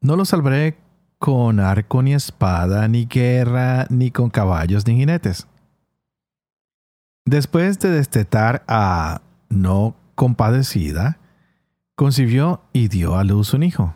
No 0.01 0.17
los 0.17 0.31
salvaré 0.31 0.77
con 1.19 1.61
arco 1.61 2.03
ni 2.03 2.15
espada, 2.15 2.89
ni 2.89 3.07
guerra, 3.07 3.87
ni 3.91 4.11
con 4.11 4.31
caballos 4.31 4.87
ni 4.87 4.97
jinetes. 4.97 5.47
Después 7.25 7.79
de 7.79 7.91
destetar 7.91 8.65
a 8.67 9.21
no 9.53 9.95
compadecida, 10.15 11.19
concibió 11.95 12.63
y 12.73 12.89
dio 12.89 13.17
a 13.17 13.25
luz 13.25 13.55
un 13.55 13.63
hijo. 13.63 13.95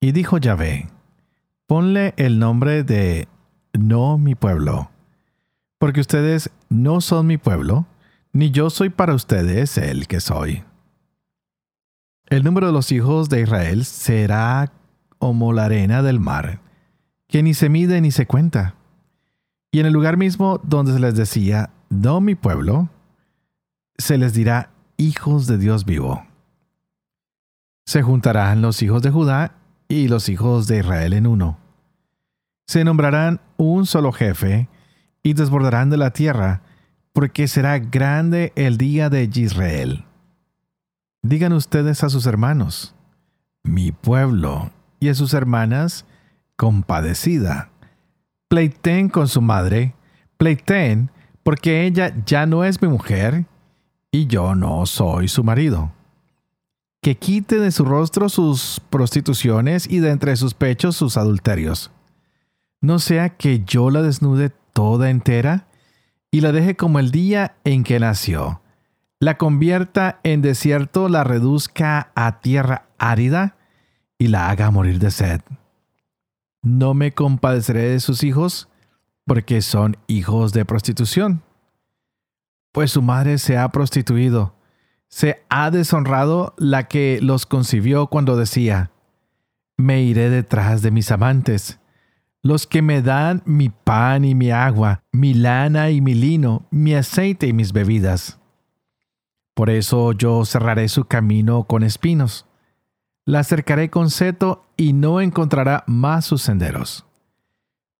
Y 0.00 0.12
dijo 0.12 0.38
Yahvé, 0.38 0.88
ponle 1.66 2.14
el 2.16 2.38
nombre 2.38 2.84
de 2.84 3.28
no 3.72 4.18
mi 4.18 4.34
pueblo, 4.34 4.90
porque 5.78 6.00
ustedes 6.00 6.50
no 6.68 7.00
son 7.00 7.26
mi 7.26 7.38
pueblo, 7.38 7.86
ni 8.32 8.50
yo 8.50 8.70
soy 8.70 8.88
para 8.88 9.14
ustedes 9.14 9.76
el 9.78 10.06
que 10.06 10.20
soy. 10.20 10.64
El 12.26 12.44
número 12.44 12.68
de 12.68 12.72
los 12.72 12.92
hijos 12.92 13.28
de 13.28 13.42
Israel 13.42 13.84
será 13.84 14.72
como 15.18 15.52
la 15.52 15.66
arena 15.66 16.02
del 16.02 16.18
mar, 16.18 16.60
que 17.28 17.42
ni 17.42 17.54
se 17.54 17.68
mide 17.68 18.00
ni 18.00 18.10
se 18.10 18.26
cuenta. 18.26 18.74
Y 19.70 19.80
en 19.80 19.86
el 19.86 19.92
lugar 19.92 20.16
mismo 20.16 20.60
donde 20.62 20.92
se 20.92 21.00
les 21.00 21.14
decía, 21.14 21.70
no 21.90 22.20
mi 22.20 22.34
pueblo, 22.34 22.88
se 24.02 24.18
les 24.18 24.34
dirá 24.34 24.70
hijos 24.96 25.46
de 25.46 25.58
Dios 25.58 25.84
vivo. 25.84 26.26
Se 27.86 28.02
juntarán 28.02 28.60
los 28.60 28.82
hijos 28.82 29.00
de 29.00 29.10
Judá 29.10 29.54
y 29.88 30.08
los 30.08 30.28
hijos 30.28 30.66
de 30.66 30.78
Israel 30.78 31.12
en 31.12 31.26
uno. 31.26 31.58
Se 32.66 32.84
nombrarán 32.84 33.40
un 33.56 33.86
solo 33.86 34.12
jefe 34.12 34.68
y 35.22 35.34
desbordarán 35.34 35.88
de 35.88 35.98
la 35.98 36.10
tierra, 36.10 36.62
porque 37.12 37.46
será 37.46 37.78
grande 37.78 38.52
el 38.56 38.76
día 38.76 39.08
de 39.08 39.30
Israel. 39.32 40.04
Digan 41.22 41.52
ustedes 41.52 42.02
a 42.02 42.08
sus 42.08 42.26
hermanos, 42.26 42.96
mi 43.62 43.92
pueblo, 43.92 44.72
y 44.98 45.10
a 45.10 45.14
sus 45.14 45.32
hermanas, 45.32 46.06
compadecida. 46.56 47.70
Pleiten 48.48 49.08
con 49.08 49.28
su 49.28 49.40
madre, 49.42 49.94
pleiten, 50.38 51.10
porque 51.44 51.86
ella 51.86 52.12
ya 52.26 52.46
no 52.46 52.64
es 52.64 52.82
mi 52.82 52.88
mujer 52.88 53.46
y 54.12 54.26
yo 54.26 54.54
no 54.54 54.84
soy 54.86 55.26
su 55.26 55.42
marido. 55.42 55.90
Que 57.00 57.16
quite 57.16 57.58
de 57.58 57.72
su 57.72 57.84
rostro 57.84 58.28
sus 58.28 58.80
prostituciones 58.90 59.90
y 59.90 59.98
de 59.98 60.10
entre 60.10 60.36
sus 60.36 60.54
pechos 60.54 60.94
sus 60.94 61.16
adulterios. 61.16 61.90
No 62.80 62.98
sea 62.98 63.30
que 63.30 63.64
yo 63.64 63.90
la 63.90 64.02
desnude 64.02 64.50
toda 64.72 65.10
entera 65.10 65.66
y 66.30 66.42
la 66.42 66.52
deje 66.52 66.76
como 66.76 66.98
el 66.98 67.10
día 67.10 67.56
en 67.64 67.82
que 67.84 67.98
nació, 67.98 68.60
la 69.18 69.38
convierta 69.38 70.20
en 70.24 70.42
desierto, 70.42 71.08
la 71.08 71.24
reduzca 71.24 72.10
a 72.14 72.40
tierra 72.40 72.86
árida 72.98 73.56
y 74.18 74.28
la 74.28 74.50
haga 74.50 74.70
morir 74.70 74.98
de 74.98 75.10
sed. 75.10 75.40
No 76.62 76.94
me 76.94 77.12
compadeceré 77.12 77.88
de 77.88 78.00
sus 78.00 78.24
hijos, 78.24 78.68
porque 79.24 79.62
son 79.62 79.96
hijos 80.06 80.52
de 80.52 80.64
prostitución 80.64 81.42
pues 82.72 82.90
su 82.90 83.02
madre 83.02 83.38
se 83.38 83.56
ha 83.56 83.68
prostituido. 83.68 84.56
Se 85.08 85.44
ha 85.50 85.70
deshonrado 85.70 86.54
la 86.56 86.88
que 86.88 87.20
los 87.22 87.44
concibió 87.44 88.06
cuando 88.06 88.36
decía, 88.36 88.90
me 89.76 90.02
iré 90.02 90.30
detrás 90.30 90.80
de 90.80 90.90
mis 90.90 91.10
amantes, 91.10 91.78
los 92.42 92.66
que 92.66 92.82
me 92.82 93.02
dan 93.02 93.42
mi 93.44 93.68
pan 93.68 94.24
y 94.24 94.34
mi 94.34 94.50
agua, 94.50 95.04
mi 95.12 95.34
lana 95.34 95.90
y 95.90 96.00
mi 96.00 96.14
lino, 96.14 96.66
mi 96.70 96.94
aceite 96.94 97.46
y 97.46 97.52
mis 97.52 97.72
bebidas. 97.72 98.38
Por 99.54 99.70
eso 99.70 100.12
yo 100.12 100.44
cerraré 100.44 100.88
su 100.88 101.04
camino 101.04 101.64
con 101.64 101.82
espinos. 101.82 102.46
La 103.24 103.44
cercaré 103.44 103.90
con 103.90 104.10
seto 104.10 104.64
y 104.76 104.94
no 104.94 105.20
encontrará 105.20 105.84
más 105.86 106.24
sus 106.24 106.42
senderos. 106.42 107.06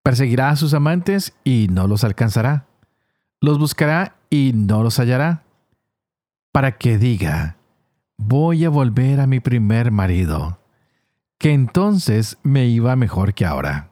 Perseguirá 0.03 0.49
a 0.49 0.57
sus 0.57 0.75
amantes 0.75 1.35
y 1.45 1.69
no 1.71 1.87
los 1.87 2.03
alcanzará. 2.03 2.67
Los 3.43 3.59
buscará 3.59 4.15
y 4.31 4.53
no 4.55 4.85
los 4.85 5.01
hallará, 5.01 5.43
para 6.53 6.79
que 6.79 6.97
diga, 6.97 7.57
voy 8.17 8.65
a 8.65 8.71
volver 8.71 9.19
a 9.19 9.27
mi 9.27 9.41
primer 9.41 9.91
marido, 9.91 10.61
que 11.39 11.53
entonces 11.53 12.39
me 12.45 12.67
iba 12.67 12.95
mejor 12.95 13.35
que 13.35 13.45
ahora. 13.45 13.91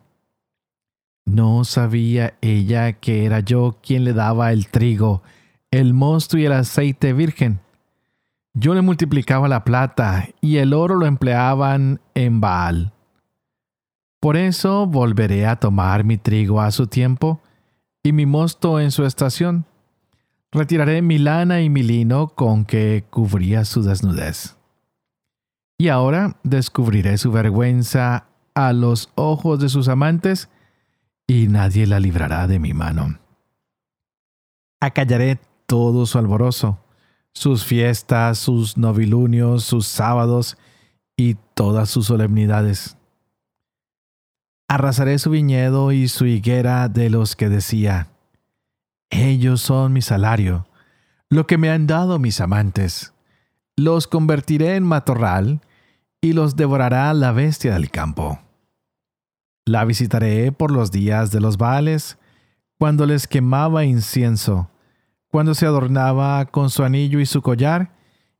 No 1.26 1.64
sabía 1.64 2.34
ella 2.40 2.92
que 2.92 3.24
era 3.24 3.40
yo 3.40 3.76
quien 3.82 4.04
le 4.04 4.12
daba 4.12 4.52
el 4.52 4.68
trigo, 4.68 5.24
el 5.72 5.94
mosto 5.94 6.38
y 6.38 6.44
el 6.44 6.52
aceite 6.52 7.12
virgen. 7.12 7.58
Yo 8.54 8.72
le 8.72 8.82
multiplicaba 8.82 9.48
la 9.48 9.64
plata 9.64 10.28
y 10.40 10.58
el 10.58 10.72
oro 10.72 10.94
lo 10.94 11.06
empleaban 11.06 12.00
en 12.14 12.40
Baal. 12.40 12.92
Por 14.20 14.36
eso 14.36 14.86
volveré 14.86 15.46
a 15.46 15.56
tomar 15.56 16.04
mi 16.04 16.18
trigo 16.18 16.60
a 16.60 16.70
su 16.70 16.86
tiempo 16.86 17.40
y 18.02 18.12
mi 18.12 18.26
mosto 18.26 18.80
en 18.80 18.90
su 18.90 19.04
estación 19.04 19.66
Retiraré 20.52 21.00
mi 21.00 21.18
lana 21.18 21.60
y 21.60 21.70
mi 21.70 21.84
lino 21.84 22.28
con 22.28 22.64
que 22.64 23.04
cubría 23.08 23.64
su 23.64 23.82
desnudez. 23.82 24.56
Y 25.78 25.88
ahora 25.88 26.38
descubriré 26.42 27.18
su 27.18 27.30
vergüenza 27.30 28.26
a 28.54 28.72
los 28.72 29.10
ojos 29.14 29.60
de 29.60 29.68
sus 29.68 29.86
amantes, 29.86 30.48
y 31.28 31.46
nadie 31.46 31.86
la 31.86 32.00
librará 32.00 32.48
de 32.48 32.58
mi 32.58 32.74
mano. 32.74 33.20
Acallaré 34.80 35.38
todo 35.66 36.04
su 36.04 36.18
alborozo, 36.18 36.80
sus 37.32 37.64
fiestas, 37.64 38.38
sus 38.38 38.76
novilunios, 38.76 39.62
sus 39.62 39.86
sábados 39.86 40.58
y 41.16 41.36
todas 41.54 41.88
sus 41.88 42.06
solemnidades. 42.06 42.96
Arrasaré 44.70 45.18
su 45.18 45.30
viñedo 45.30 45.90
y 45.90 46.06
su 46.06 46.26
higuera 46.26 46.88
de 46.88 47.10
los 47.10 47.34
que 47.34 47.48
decía, 47.48 48.06
ellos 49.10 49.60
son 49.60 49.92
mi 49.92 50.00
salario, 50.00 50.68
lo 51.28 51.48
que 51.48 51.58
me 51.58 51.70
han 51.70 51.88
dado 51.88 52.20
mis 52.20 52.40
amantes. 52.40 53.12
Los 53.74 54.06
convertiré 54.06 54.76
en 54.76 54.84
matorral 54.84 55.60
y 56.20 56.34
los 56.34 56.54
devorará 56.54 57.12
la 57.14 57.32
bestia 57.32 57.72
del 57.72 57.90
campo. 57.90 58.38
La 59.66 59.84
visitaré 59.84 60.52
por 60.52 60.70
los 60.70 60.92
días 60.92 61.32
de 61.32 61.40
los 61.40 61.58
vales, 61.58 62.16
cuando 62.78 63.06
les 63.06 63.26
quemaba 63.26 63.84
incienso, 63.84 64.70
cuando 65.32 65.56
se 65.56 65.66
adornaba 65.66 66.46
con 66.46 66.70
su 66.70 66.84
anillo 66.84 67.18
y 67.18 67.26
su 67.26 67.42
collar, 67.42 67.96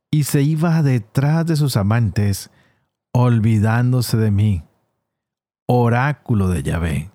y 0.09 0.23
se 0.23 0.43
iba 0.43 0.81
detrás 0.81 1.45
de 1.45 1.57
sus 1.57 1.75
amantes, 1.75 2.51
olvidándose 3.11 4.15
de 4.15 4.31
mí, 4.31 4.63
oráculo 5.73 6.49
de 6.49 6.63
Yahvé. 6.63 7.11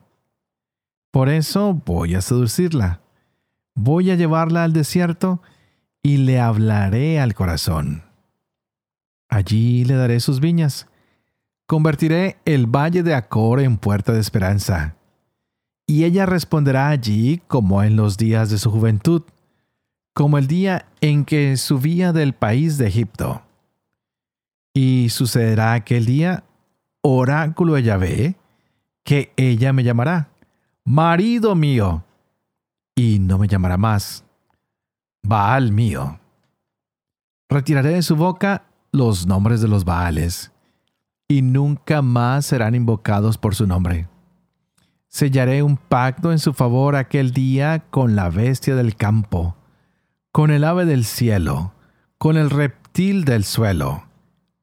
Por 1.10 1.28
eso 1.28 1.74
voy 1.84 2.14
a 2.14 2.20
seducirla 2.20 3.00
Voy 3.78 4.10
a 4.10 4.14
llevarla 4.14 4.64
al 4.64 4.72
desierto 4.72 5.42
y 6.02 6.16
le 6.16 6.40
hablaré 6.40 7.20
al 7.20 7.34
corazón. 7.34 8.04
Allí 9.28 9.84
le 9.84 9.94
daré 9.94 10.18
sus 10.18 10.40
viñas. 10.40 10.88
Convertiré 11.66 12.38
el 12.46 12.66
valle 12.66 13.02
de 13.02 13.14
Acor 13.14 13.60
en 13.60 13.76
puerta 13.76 14.12
de 14.12 14.20
esperanza. 14.20 14.96
Y 15.86 16.04
ella 16.04 16.24
responderá 16.24 16.88
allí 16.88 17.42
como 17.48 17.82
en 17.82 17.96
los 17.96 18.16
días 18.16 18.48
de 18.48 18.56
su 18.56 18.70
juventud, 18.70 19.22
como 20.14 20.38
el 20.38 20.46
día 20.46 20.86
en 21.02 21.26
que 21.26 21.58
subía 21.58 22.14
del 22.14 22.32
país 22.32 22.78
de 22.78 22.86
Egipto. 22.86 23.42
Y 24.72 25.10
sucederá 25.10 25.74
aquel 25.74 26.06
día, 26.06 26.44
oráculo 27.02 27.74
de 27.74 27.82
Yahvé, 27.82 28.36
que 29.06 29.32
ella 29.36 29.72
me 29.72 29.84
llamará, 29.84 30.30
marido 30.84 31.54
mío, 31.54 32.02
y 32.96 33.20
no 33.20 33.38
me 33.38 33.46
llamará 33.46 33.76
más, 33.76 34.24
Baal 35.22 35.70
mío. 35.70 36.18
Retiraré 37.48 37.90
de 37.90 38.02
su 38.02 38.16
boca 38.16 38.64
los 38.90 39.24
nombres 39.28 39.60
de 39.60 39.68
los 39.68 39.84
Baales, 39.84 40.50
y 41.28 41.42
nunca 41.42 42.02
más 42.02 42.46
serán 42.46 42.74
invocados 42.74 43.38
por 43.38 43.54
su 43.54 43.68
nombre. 43.68 44.08
Sellaré 45.06 45.62
un 45.62 45.76
pacto 45.76 46.32
en 46.32 46.40
su 46.40 46.52
favor 46.52 46.96
aquel 46.96 47.30
día 47.30 47.84
con 47.90 48.16
la 48.16 48.28
bestia 48.28 48.74
del 48.74 48.96
campo, 48.96 49.54
con 50.32 50.50
el 50.50 50.64
ave 50.64 50.84
del 50.84 51.04
cielo, 51.04 51.74
con 52.18 52.36
el 52.36 52.50
reptil 52.50 53.24
del 53.24 53.44
suelo. 53.44 54.02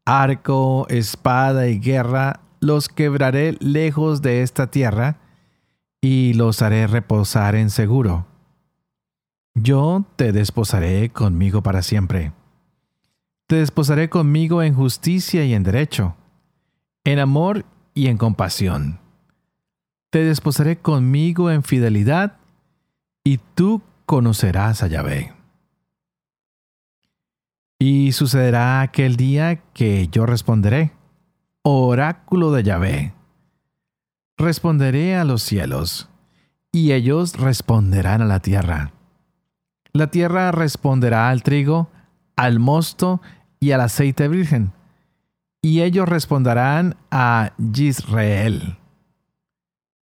Arco, 0.03 0.85
espada 0.89 1.69
y 1.69 1.79
guerra 1.79 2.42
los 2.63 2.87
quebraré 2.87 3.57
lejos 3.59 4.21
de 4.21 4.41
esta 4.41 4.71
tierra 4.71 5.17
y 6.01 6.33
los 6.33 6.61
haré 6.61 6.87
reposar 6.87 7.55
en 7.55 7.69
seguro. 7.69 8.25
Yo 9.53 10.05
te 10.15 10.31
desposaré 10.31 11.09
conmigo 11.09 11.61
para 11.61 11.81
siempre. 11.81 12.31
Te 13.47 13.57
desposaré 13.57 14.09
conmigo 14.09 14.63
en 14.63 14.73
justicia 14.73 15.43
y 15.43 15.53
en 15.53 15.63
derecho, 15.63 16.15
en 17.03 17.19
amor 17.19 17.65
y 17.93 18.07
en 18.07 18.17
compasión. 18.17 18.99
Te 20.09 20.23
desposaré 20.23 20.77
conmigo 20.77 21.51
en 21.51 21.63
fidelidad, 21.63 22.37
y 23.25 23.39
tú 23.55 23.81
conocerás 24.05 24.83
a 24.83 24.87
Yahvé. 24.87 25.33
Y 27.79 28.11
sucederá 28.13 28.81
aquel 28.81 29.15
día 29.15 29.61
que 29.73 30.07
yo 30.07 30.25
responderé 30.25 30.91
oráculo 31.63 32.51
de 32.51 32.63
Yahvé. 32.63 33.13
Responderé 34.37 35.15
a 35.15 35.23
los 35.23 35.41
cielos, 35.41 36.09
y 36.71 36.91
ellos 36.91 37.37
responderán 37.37 38.21
a 38.21 38.25
la 38.25 38.39
tierra. 38.39 38.91
La 39.93 40.07
tierra 40.07 40.51
responderá 40.51 41.29
al 41.29 41.43
trigo, 41.43 41.89
al 42.35 42.59
mosto 42.59 43.21
y 43.59 43.71
al 43.71 43.81
aceite 43.81 44.27
virgen, 44.27 44.73
y 45.61 45.81
ellos 45.81 46.09
responderán 46.09 46.97
a 47.11 47.53
Yisrael. 47.57 48.77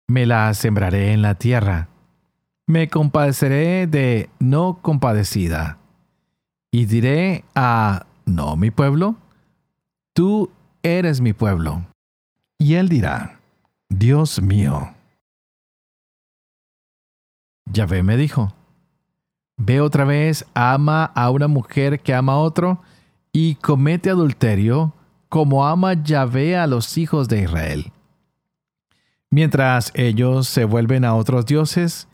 Me 0.07 0.27
la 0.27 0.55
sembraré 0.55 1.13
en 1.13 1.23
la 1.23 1.35
tierra, 1.35 1.89
me 2.67 2.89
compadeceré 2.89 3.87
de 3.87 4.31
no 4.39 4.79
compadecida, 4.81 5.79
y 6.71 6.85
diré 6.85 7.45
a 7.55 8.07
no 8.27 8.57
mi 8.57 8.71
pueblo, 8.71 9.17
tú 10.13 10.51
eres 10.83 11.21
mi 11.21 11.33
pueblo. 11.33 11.87
Y 12.59 12.75
él 12.75 12.89
dirá, 12.89 13.41
Dios 13.89 14.43
mío. 14.43 14.95
Yahvé 17.71 18.03
me 18.03 18.17
dijo, 18.17 18.55
ve 19.57 19.81
otra 19.81 20.05
vez, 20.05 20.47
ama 20.55 21.05
a 21.05 21.31
una 21.31 21.49
mujer 21.49 22.01
que 22.01 22.15
ama 22.15 22.35
a 22.35 22.39
otro 22.39 22.81
y 23.33 23.57
comete 23.57 24.11
adulterio 24.11 24.95
como 25.29 25.67
ama 25.67 26.03
Yahvé 26.03 26.57
a 26.57 26.67
los 26.67 26.97
hijos 26.97 27.29
de 27.29 27.43
Israel. 27.43 27.93
Mientras 29.31 29.93
ellos 29.95 30.49
se 30.49 30.65
vuelven 30.65 31.05
a 31.05 31.15
otros 31.15 31.45
dioses 31.45 32.09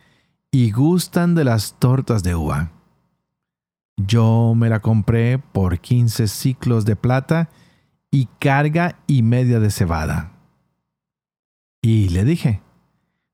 y 0.50 0.72
gustan 0.72 1.34
de 1.34 1.44
las 1.44 1.78
tortas 1.78 2.22
de 2.22 2.34
uva. 2.34 2.70
Yo 3.96 4.54
me 4.56 4.68
la 4.68 4.80
compré 4.80 5.38
por 5.38 5.78
quince 5.78 6.26
ciclos 6.26 6.84
de 6.84 6.96
plata 6.96 7.48
y 8.14 8.28
carga 8.38 8.96
y 9.08 9.24
media 9.24 9.58
de 9.58 9.72
cebada. 9.72 10.30
Y 11.82 12.10
le 12.10 12.24
dije, 12.24 12.62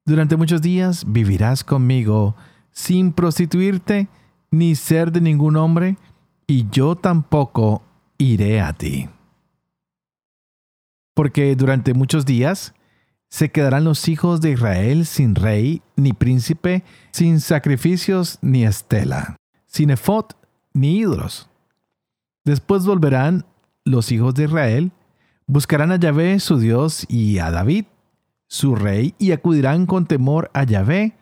durante 0.06 0.38
muchos 0.38 0.62
días 0.62 1.04
vivirás 1.06 1.64
conmigo 1.64 2.34
sin 2.70 3.12
prostituirte 3.12 4.08
ni 4.50 4.74
ser 4.74 5.12
de 5.12 5.20
ningún 5.20 5.56
hombre, 5.56 5.98
y 6.46 6.66
yo 6.70 6.96
tampoco 6.96 7.82
iré 8.16 8.62
a 8.62 8.72
ti. 8.72 9.10
Porque 11.14 11.54
durante 11.56 11.92
muchos 11.92 12.24
días 12.24 12.72
se 13.28 13.50
quedarán 13.50 13.84
los 13.84 14.08
hijos 14.08 14.40
de 14.40 14.52
Israel 14.52 15.04
sin 15.04 15.34
rey 15.34 15.82
ni 15.94 16.14
príncipe, 16.14 16.84
sin 17.10 17.40
sacrificios 17.40 18.38
ni 18.40 18.64
estela, 18.64 19.36
sin 19.66 19.90
efod 19.90 20.24
ni 20.72 20.96
ídolos. 21.00 21.50
Después 22.46 22.86
volverán 22.86 23.44
los 23.84 24.12
hijos 24.12 24.34
de 24.34 24.44
Israel 24.44 24.92
buscarán 25.46 25.92
a 25.92 25.96
Yahvé 25.96 26.38
su 26.40 26.58
Dios 26.58 27.06
y 27.08 27.38
a 27.38 27.50
David 27.50 27.86
su 28.46 28.74
rey 28.74 29.14
y 29.18 29.32
acudirán 29.32 29.86
con 29.86 30.06
temor 30.06 30.50
a 30.54 30.64
Yahvé 30.64 31.16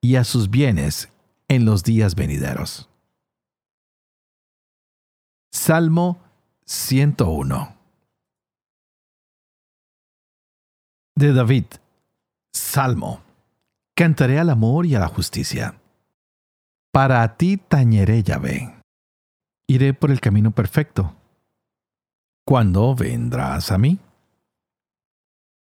y 0.00 0.16
a 0.16 0.24
sus 0.24 0.50
bienes 0.50 1.10
en 1.48 1.64
los 1.64 1.82
días 1.82 2.14
venideros. 2.14 2.88
Salmo 5.50 6.20
101 6.66 7.76
De 11.16 11.32
David 11.32 11.66
Salmo 12.52 13.22
Cantaré 13.96 14.38
al 14.38 14.50
amor 14.50 14.86
y 14.86 14.94
a 14.94 15.00
la 15.00 15.08
justicia. 15.08 15.80
Para 16.92 17.36
ti 17.36 17.56
tañeré 17.56 18.22
Yahvé. 18.22 18.72
Iré 19.66 19.92
por 19.94 20.12
el 20.12 20.20
camino 20.20 20.52
perfecto 20.52 21.17
¿Cuándo 22.48 22.94
vendrás 22.94 23.70
a 23.72 23.76
mí? 23.76 23.98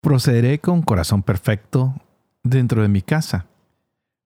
Procederé 0.03 0.59
con 0.59 0.83
corazón 0.83 1.23
perfecto 1.23 1.95
dentro 2.43 2.83
de 2.83 2.89
mi 2.89 3.01
casa. 3.01 3.47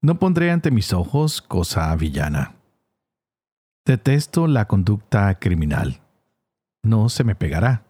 No 0.03 0.19
pondré 0.19 0.51
ante 0.51 0.73
mis 0.73 0.93
ojos 0.93 1.41
cosa 1.41 1.95
villana. 1.95 2.57
Detesto 3.87 4.49
la 4.49 4.67
conducta 4.67 5.39
criminal. 5.39 6.01
No 6.83 7.09
se 7.09 7.23
me 7.23 7.37
pegará. 7.37 7.85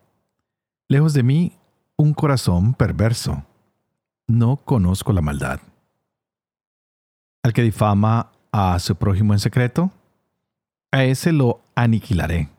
Lejos 0.87 1.15
de 1.15 1.23
mí, 1.23 1.53
un 1.97 2.13
corazón 2.13 2.75
perverso. 2.75 3.47
No 4.27 4.59
conozco 4.59 5.15
la 5.15 5.23
maldad. 5.23 5.61
Al 7.43 7.55
que 7.55 7.63
difama 7.63 8.33
a 8.53 8.79
su 8.81 8.97
prójimo 8.97 9.33
en 9.33 9.39
secreto, 9.39 9.91
a 10.93 11.05
ese 11.05 11.33
lo 11.33 11.63
aniquilaré 11.75 12.51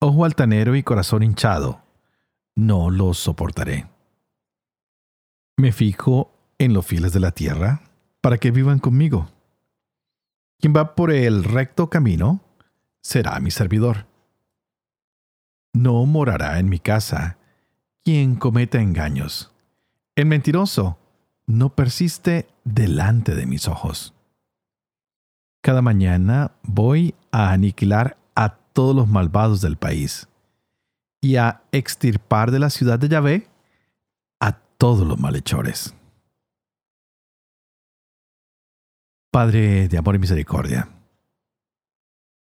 ojo 0.00 0.24
altanero 0.24 0.74
y 0.74 0.82
corazón 0.82 1.22
hinchado, 1.22 1.82
no 2.56 2.90
los 2.90 3.18
soportaré. 3.18 3.86
Me 5.56 5.72
fijo 5.72 6.32
en 6.58 6.72
los 6.72 6.86
fieles 6.86 7.12
de 7.12 7.20
la 7.20 7.32
tierra 7.32 7.82
para 8.20 8.38
que 8.38 8.50
vivan 8.50 8.78
conmigo. 8.78 9.28
Quien 10.58 10.74
va 10.74 10.94
por 10.94 11.12
el 11.12 11.44
recto 11.44 11.90
camino 11.90 12.40
será 13.02 13.38
mi 13.40 13.50
servidor. 13.50 14.06
No 15.72 16.04
morará 16.06 16.58
en 16.58 16.68
mi 16.68 16.78
casa 16.78 17.38
quien 18.02 18.36
cometa 18.36 18.80
engaños. 18.80 19.52
El 20.16 20.26
mentiroso 20.26 20.98
no 21.46 21.74
persiste 21.74 22.48
delante 22.64 23.34
de 23.34 23.46
mis 23.46 23.68
ojos. 23.68 24.14
Cada 25.62 25.82
mañana 25.82 26.52
voy 26.62 27.14
a 27.32 27.52
aniquilar 27.52 28.16
todos 28.72 28.94
los 28.94 29.08
malvados 29.08 29.60
del 29.60 29.76
país 29.76 30.28
y 31.20 31.36
a 31.36 31.62
extirpar 31.72 32.50
de 32.50 32.58
la 32.58 32.70
ciudad 32.70 32.98
de 32.98 33.08
Yahvé 33.08 33.48
a 34.40 34.52
todos 34.52 35.06
los 35.06 35.18
malhechores. 35.18 35.94
Padre 39.30 39.88
de 39.88 39.98
amor 39.98 40.16
y 40.16 40.18
misericordia, 40.18 40.88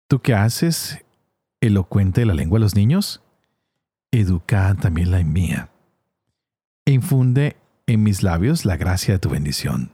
¿tú 0.07 0.19
qué 0.19 0.33
haces 0.33 1.03
elocuente 1.59 2.25
la 2.25 2.33
lengua 2.33 2.57
de 2.57 2.63
los 2.63 2.75
niños? 2.75 3.21
Educa 4.11 4.75
también 4.75 5.11
la 5.11 5.23
mía. 5.23 5.69
E 6.85 6.91
infunde 6.91 7.55
en 7.85 8.03
mis 8.03 8.23
labios 8.23 8.65
la 8.65 8.77
gracia 8.77 9.13
de 9.13 9.19
tu 9.19 9.29
bendición. 9.29 9.91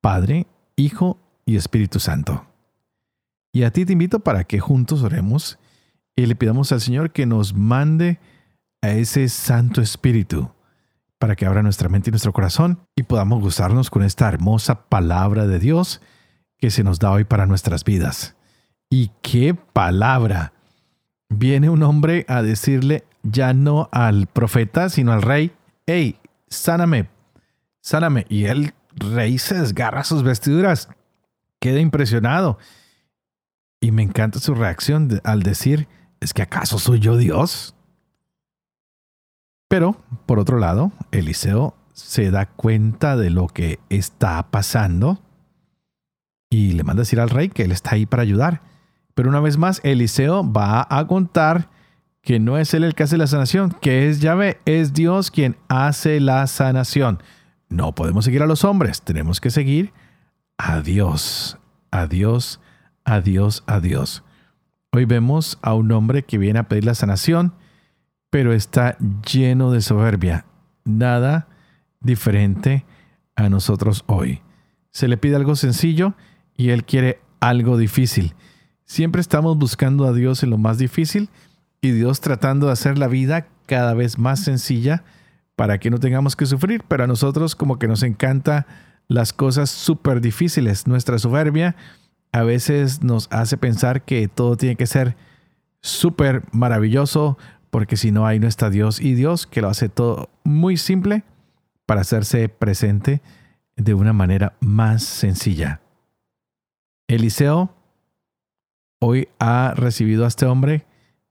Padre, 0.00 0.46
Hijo 0.76 1.18
y 1.44 1.56
Espíritu 1.56 1.98
Santo. 1.98 2.46
Y 3.52 3.64
a 3.64 3.70
ti 3.70 3.84
te 3.84 3.92
invito 3.92 4.20
para 4.20 4.44
que 4.44 4.60
juntos 4.60 5.02
oremos 5.02 5.58
y 6.16 6.26
le 6.26 6.34
pidamos 6.34 6.72
al 6.72 6.80
Señor 6.80 7.12
que 7.12 7.26
nos 7.26 7.54
mande 7.54 8.18
a 8.80 8.90
ese 8.90 9.28
Santo 9.28 9.80
Espíritu 9.80 10.50
para 11.18 11.36
que 11.36 11.46
abra 11.46 11.62
nuestra 11.62 11.88
mente 11.88 12.10
y 12.10 12.12
nuestro 12.12 12.32
corazón 12.32 12.80
y 12.96 13.04
podamos 13.04 13.42
gozarnos 13.42 13.90
con 13.90 14.02
esta 14.02 14.28
hermosa 14.28 14.88
palabra 14.88 15.46
de 15.46 15.58
Dios 15.58 16.00
que 16.58 16.70
se 16.70 16.82
nos 16.82 16.98
da 16.98 17.12
hoy 17.12 17.24
para 17.24 17.46
nuestras 17.46 17.84
vidas. 17.84 18.34
Y 18.90 19.10
qué 19.22 19.54
palabra. 19.54 20.52
Viene 21.28 21.70
un 21.70 21.82
hombre 21.82 22.24
a 22.28 22.42
decirle 22.42 23.04
ya 23.22 23.54
no 23.54 23.88
al 23.92 24.26
profeta, 24.26 24.88
sino 24.88 25.12
al 25.12 25.22
rey, 25.22 25.52
hey, 25.86 26.18
sáname, 26.48 27.08
sáname. 27.80 28.26
Y 28.28 28.46
él 28.46 28.74
rey 28.96 29.38
se 29.38 29.60
desgarra 29.60 30.04
sus 30.04 30.22
vestiduras, 30.22 30.88
queda 31.60 31.80
impresionado. 31.80 32.58
Y 33.82 33.90
me 33.90 34.04
encanta 34.04 34.38
su 34.38 34.54
reacción 34.54 35.20
al 35.24 35.42
decir, 35.42 35.88
¿es 36.20 36.32
que 36.32 36.42
acaso 36.42 36.78
soy 36.78 37.00
yo 37.00 37.16
Dios? 37.16 37.74
Pero, 39.68 39.96
por 40.24 40.38
otro 40.38 40.60
lado, 40.60 40.92
Eliseo 41.10 41.74
se 41.92 42.30
da 42.30 42.46
cuenta 42.46 43.16
de 43.16 43.30
lo 43.30 43.48
que 43.48 43.80
está 43.88 44.40
pasando 44.52 45.20
y 46.48 46.72
le 46.72 46.84
manda 46.84 47.00
decir 47.00 47.18
al 47.18 47.28
rey 47.28 47.48
que 47.48 47.64
él 47.64 47.72
está 47.72 47.96
ahí 47.96 48.06
para 48.06 48.22
ayudar. 48.22 48.62
Pero 49.14 49.28
una 49.28 49.40
vez 49.40 49.58
más, 49.58 49.80
Eliseo 49.82 50.48
va 50.50 50.86
a 50.88 51.04
contar 51.08 51.68
que 52.22 52.38
no 52.38 52.58
es 52.58 52.74
él 52.74 52.84
el 52.84 52.94
que 52.94 53.02
hace 53.02 53.18
la 53.18 53.26
sanación, 53.26 53.72
que 53.80 54.08
es 54.08 54.20
Yahvé, 54.20 54.60
es 54.64 54.92
Dios 54.92 55.32
quien 55.32 55.56
hace 55.66 56.20
la 56.20 56.46
sanación. 56.46 57.20
No 57.68 57.96
podemos 57.96 58.26
seguir 58.26 58.44
a 58.44 58.46
los 58.46 58.62
hombres, 58.62 59.02
tenemos 59.02 59.40
que 59.40 59.50
seguir 59.50 59.92
a 60.56 60.82
Dios, 60.82 61.58
a 61.90 62.06
Dios, 62.06 62.60
a 63.04 63.20
Dios, 63.20 63.64
a 63.66 63.80
Dios. 63.80 64.22
Hoy 64.92 65.04
vemos 65.04 65.58
a 65.62 65.74
un 65.74 65.90
hombre 65.92 66.22
que 66.22 66.38
viene 66.38 66.58
a 66.58 66.68
pedir 66.68 66.84
la 66.84 66.94
sanación, 66.94 67.54
pero 68.30 68.52
está 68.52 68.96
lleno 69.30 69.70
de 69.70 69.80
soberbia. 69.80 70.44
Nada 70.84 71.48
diferente 72.00 72.84
a 73.36 73.48
nosotros 73.48 74.04
hoy. 74.06 74.42
Se 74.90 75.08
le 75.08 75.16
pide 75.16 75.36
algo 75.36 75.56
sencillo 75.56 76.14
y 76.56 76.70
él 76.70 76.84
quiere 76.84 77.20
algo 77.40 77.76
difícil. 77.76 78.34
Siempre 78.84 79.20
estamos 79.20 79.56
buscando 79.56 80.06
a 80.06 80.12
Dios 80.12 80.42
en 80.42 80.50
lo 80.50 80.58
más 80.58 80.78
difícil 80.78 81.30
y 81.80 81.92
Dios 81.92 82.20
tratando 82.20 82.66
de 82.66 82.72
hacer 82.72 82.98
la 82.98 83.08
vida 83.08 83.46
cada 83.66 83.94
vez 83.94 84.18
más 84.18 84.40
sencilla 84.40 85.04
para 85.56 85.78
que 85.78 85.90
no 85.90 85.98
tengamos 85.98 86.36
que 86.36 86.46
sufrir, 86.46 86.84
pero 86.86 87.04
a 87.04 87.06
nosotros 87.06 87.54
como 87.56 87.78
que 87.78 87.88
nos 87.88 88.02
encanta 88.02 88.66
las 89.08 89.32
cosas 89.32 89.70
súper 89.70 90.20
difíciles. 90.20 90.86
Nuestra 90.86 91.18
soberbia 91.18 91.76
a 92.32 92.42
veces 92.42 93.02
nos 93.02 93.28
hace 93.30 93.56
pensar 93.56 94.02
que 94.02 94.26
todo 94.26 94.56
tiene 94.56 94.76
que 94.76 94.86
ser 94.86 95.16
súper 95.82 96.42
maravilloso, 96.52 97.36
porque 97.70 97.96
si 97.96 98.10
no, 98.10 98.26
ahí 98.26 98.38
no 98.38 98.48
está 98.48 98.70
Dios. 98.70 99.00
Y 99.00 99.14
Dios 99.14 99.46
que 99.46 99.60
lo 99.60 99.68
hace 99.68 99.88
todo 99.88 100.30
muy 100.42 100.76
simple 100.76 101.24
para 101.86 102.00
hacerse 102.00 102.48
presente 102.48 103.20
de 103.76 103.94
una 103.94 104.12
manera 104.12 104.54
más 104.60 105.02
sencilla. 105.02 105.80
Eliseo 107.08 107.74
hoy 109.00 109.28
ha 109.38 109.74
recibido 109.76 110.24
a 110.24 110.28
este 110.28 110.46
hombre 110.46 110.86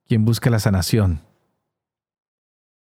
quien 0.06 0.26
busca 0.26 0.50
la 0.50 0.60
sanación. 0.60 1.22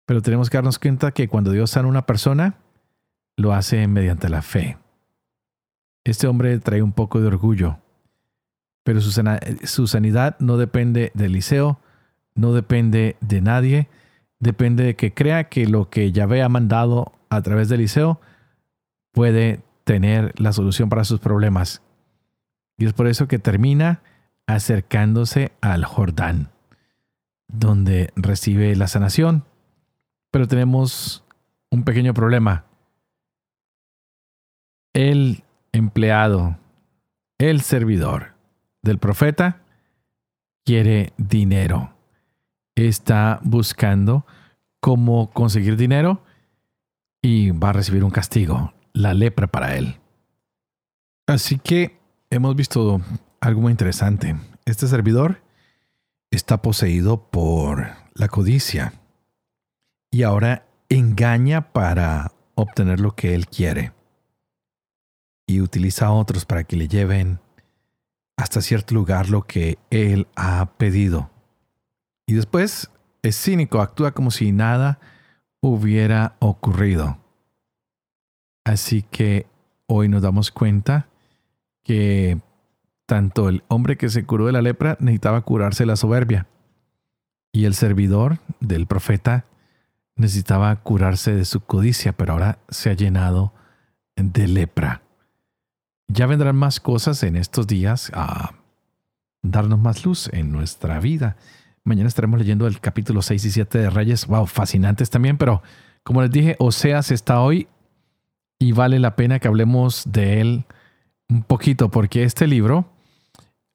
Pero 0.07 0.20
tenemos 0.20 0.51
que 0.51 0.59
darnos 0.59 0.79
cuenta 0.79 1.12
que 1.12 1.29
cuando 1.29 1.53
Dios 1.53 1.70
sana 1.70 1.87
a 1.87 1.90
una 1.90 2.05
persona, 2.05 2.59
lo 3.37 3.55
hace 3.55 3.87
mediante 3.87 4.29
la 4.29 4.42
fe. 4.42 4.77
Este 6.05 6.27
hombre 6.27 6.59
trae 6.59 6.83
un 6.83 6.92
poco 6.92 7.20
de 7.20 7.29
orgullo, 7.29 7.79
pero 8.85 9.01
su, 9.01 9.87
sanidad 9.87 10.37
no 10.38 10.57
depende 10.57 11.12
de 11.14 11.27
Eliseo, 11.27 11.81
no 12.35 12.53
depende 12.53 13.16
de 13.21 13.40
nadie, 13.40 13.88
depende 14.40 14.85
de 14.85 14.97
que 14.97 15.14
crea 15.14 15.45
que 15.45 15.66
lo 15.66 15.88
que 15.88 16.12
Yahvé 16.12 16.42
ha 16.42 16.49
mandado 16.49 17.12
a 17.29 17.42
través 17.42 17.68
de 17.68 17.77
Eliseo 17.77 18.21
puede 19.12 19.61
tener 19.85 20.33
la 20.40 20.53
solución 20.53 20.88
para 20.88 21.05
sus 21.05 21.21
problemas. 21.21 21.83
Y 22.79 22.87
es 22.87 22.92
por 22.92 23.07
eso 23.07 23.29
que 23.29 23.38
termina 23.38 24.01
acercándose 24.47 25.53
al 25.61 25.85
Jordán 25.85 26.53
donde 27.53 28.11
recibe 28.16 28.75
la 28.75 28.88
sanación. 28.88 29.45
Pero 30.31 30.49
tenemos 30.49 31.25
un 31.71 31.85
pequeño 31.85 32.14
problema. 32.14 32.64
El 34.95 35.45
empleado, 35.73 36.59
el 37.38 37.61
servidor 37.61 38.32
del 38.83 38.99
profeta, 38.99 39.62
quiere 40.64 41.12
dinero. 41.16 41.95
Está 42.75 43.40
buscando 43.42 44.27
cómo 44.81 45.31
conseguir 45.31 45.77
dinero 45.77 46.23
y 47.23 47.51
va 47.51 47.71
a 47.71 47.75
recibir 47.75 48.05
un 48.05 48.11
castigo, 48.11 48.75
la 48.92 49.14
lepra 49.14 49.47
para 49.47 49.77
él. 49.77 50.01
Así 51.27 51.59
que 51.59 51.99
hemos 52.31 52.57
visto 52.57 53.01
algo 53.40 53.61
muy 53.61 53.71
interesante. 53.71 54.37
Este 54.64 54.87
servidor 54.87 55.42
está 56.31 56.62
poseído 56.62 57.31
por 57.31 57.92
la 58.14 58.29
codicia 58.29 58.95
y 60.11 60.25
ahora 60.25 60.66
engaña 60.88 61.73
para 61.73 62.33
obtener 62.55 63.01
lo 63.01 63.14
que 63.14 63.35
él 63.35 63.47
quiere 63.47 63.92
y 65.47 65.61
utiliza 65.61 66.07
a 66.07 66.12
otros 66.12 66.45
para 66.45 66.64
que 66.64 66.77
le 66.77 66.88
lleven 66.88 67.40
hasta 68.37 68.61
cierto 68.61 68.95
lugar 68.95 69.29
lo 69.29 69.42
que 69.42 69.79
él 69.90 70.27
ha 70.37 70.66
pedido. 70.77 71.31
Y 72.27 72.35
después 72.35 72.90
es 73.23 73.37
cínico, 73.40 73.81
actúa 73.81 74.12
como 74.12 74.31
si 74.31 74.53
nada 74.53 74.99
hubiera 75.61 76.37
ocurrido. 76.40 77.18
Así 78.64 79.03
que 79.03 79.47
hoy 79.87 80.09
nos 80.09 80.23
damos 80.23 80.51
cuenta 80.51 81.09
que 81.83 82.40
tanto 83.07 83.49
el 83.49 83.64
hombre 83.68 83.97
que 83.97 84.09
se 84.09 84.25
curó 84.25 84.47
de 84.47 84.53
la 84.53 84.62
lepra 84.62 84.97
necesitaba 85.01 85.40
curarse 85.42 85.85
la 85.87 85.97
soberbia 85.97 86.47
y 87.53 87.66
el 87.66 87.75
servidor 87.75 88.38
del 88.61 88.87
profeta 88.87 89.45
necesitaba 90.16 90.75
curarse 90.77 91.35
de 91.35 91.45
su 91.45 91.61
codicia, 91.61 92.12
pero 92.12 92.33
ahora 92.33 92.59
se 92.68 92.90
ha 92.90 92.95
llenado 92.95 93.53
de 94.16 94.49
lepra. 94.49 95.03
Ya 96.14 96.27
vendrán 96.27 96.57
más 96.57 96.79
cosas 96.79 97.22
en 97.22 97.37
estos 97.37 97.66
días 97.66 98.12
a 98.14 98.53
darnos 99.42 99.79
más 99.79 100.05
luz 100.05 100.29
en 100.35 100.53
nuestra 100.53 101.01
vida. 101.01 101.37
Mañana 101.85 102.07
estaremos 102.07 102.38
leyendo 102.38 102.66
el 102.66 102.81
capítulo 102.81 103.22
6 103.22 103.42
y 103.46 103.51
7 103.51 103.79
de 103.79 103.88
Reyes. 103.88 104.27
Wow, 104.27 104.46
fascinantes 104.46 105.09
también, 105.09 105.38
pero 105.38 105.62
como 106.03 106.20
les 106.20 106.31
dije, 106.31 106.57
Oseas 106.59 107.11
está 107.11 107.40
hoy 107.40 107.66
y 108.59 108.72
vale 108.72 108.98
la 108.98 109.16
pena 109.16 109.38
que 109.38 109.48
hablemos 109.48 110.03
de 110.05 110.42
él 110.42 110.66
un 111.31 111.44
poquito, 111.44 111.90
porque 111.90 112.25
este 112.25 112.46
libro 112.46 112.92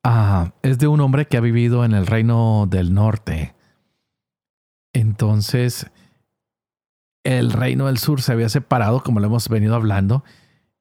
ah, 0.04 0.52
es 0.62 0.78
de 0.78 0.88
un 0.88 1.00
hombre 1.02 1.26
que 1.26 1.38
ha 1.38 1.42
vivido 1.42 1.86
en 1.86 1.94
el 1.94 2.06
reino 2.06 2.68
del 2.70 2.94
norte. 2.94 3.56
Entonces, 4.94 5.90
el 7.24 7.52
reino 7.52 7.88
del 7.88 7.98
sur 7.98 8.22
se 8.22 8.32
había 8.32 8.50
separado, 8.50 9.02
como 9.02 9.22
lo 9.22 9.26
hemos 9.26 9.50
venido 9.50 9.74
hablando, 9.74 10.24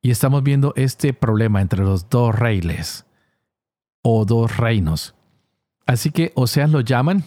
y 0.07 0.13
estamos 0.13 0.45
viendo 0.45 0.73
este 0.77 1.13
problema 1.13 1.61
entre 1.61 1.83
los 1.83 2.09
dos 2.09 2.33
reyes 2.33 3.07
o 4.03 4.25
dos 4.25 4.57
reinos. 4.57 5.17
Así 5.85 6.13
que 6.13 6.31
Oseas 6.37 6.71
lo 6.71 6.81
llaman 6.81 7.25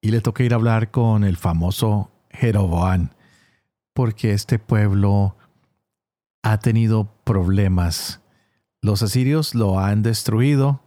y 0.00 0.10
le 0.10 0.22
toca 0.22 0.44
ir 0.44 0.54
a 0.54 0.56
hablar 0.56 0.90
con 0.90 1.24
el 1.24 1.36
famoso 1.36 2.10
Jeroboán, 2.30 3.14
porque 3.92 4.32
este 4.32 4.58
pueblo 4.58 5.36
ha 6.42 6.58
tenido 6.58 7.12
problemas 7.24 8.22
los 8.80 9.02
asirios 9.02 9.54
lo 9.54 9.78
han 9.78 10.02
destruido, 10.02 10.80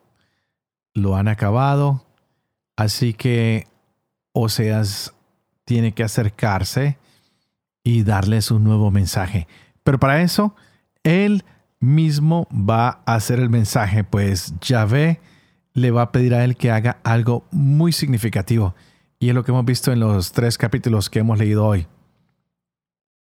lo 0.96 1.16
han 1.16 1.28
acabado, 1.28 2.08
así 2.76 3.14
que 3.14 3.68
Oseas 4.34 5.14
tiene 5.64 5.92
que 5.92 6.02
acercarse 6.02 6.98
y 7.84 8.02
darles 8.02 8.50
un 8.50 8.64
nuevo 8.64 8.90
mensaje. 8.90 9.48
Pero 9.84 10.00
para 10.00 10.24
eso, 10.24 10.56
él 11.04 11.44
mismo 11.80 12.48
va 12.52 13.02
a 13.06 13.16
hacer 13.16 13.40
el 13.40 13.50
mensaje, 13.50 14.04
pues 14.04 14.54
Yahvé 14.62 15.20
le 15.74 15.92
va 15.92 16.04
a 16.04 16.12
pedir 16.12 16.34
a 16.34 16.44
él 16.44 16.56
que 16.56 16.72
haga 16.72 17.00
algo 17.04 17.46
muy 17.52 17.92
significativo. 17.92 18.76
Y 19.20 19.30
es 19.30 19.36
lo 19.36 19.44
que 19.44 19.52
hemos 19.52 19.66
visto 19.66 19.92
en 19.92 20.00
los 20.00 20.32
tres 20.32 20.58
capítulos 20.58 21.10
que 21.10 21.20
hemos 21.20 21.38
leído 21.38 21.66
hoy. 21.66 21.88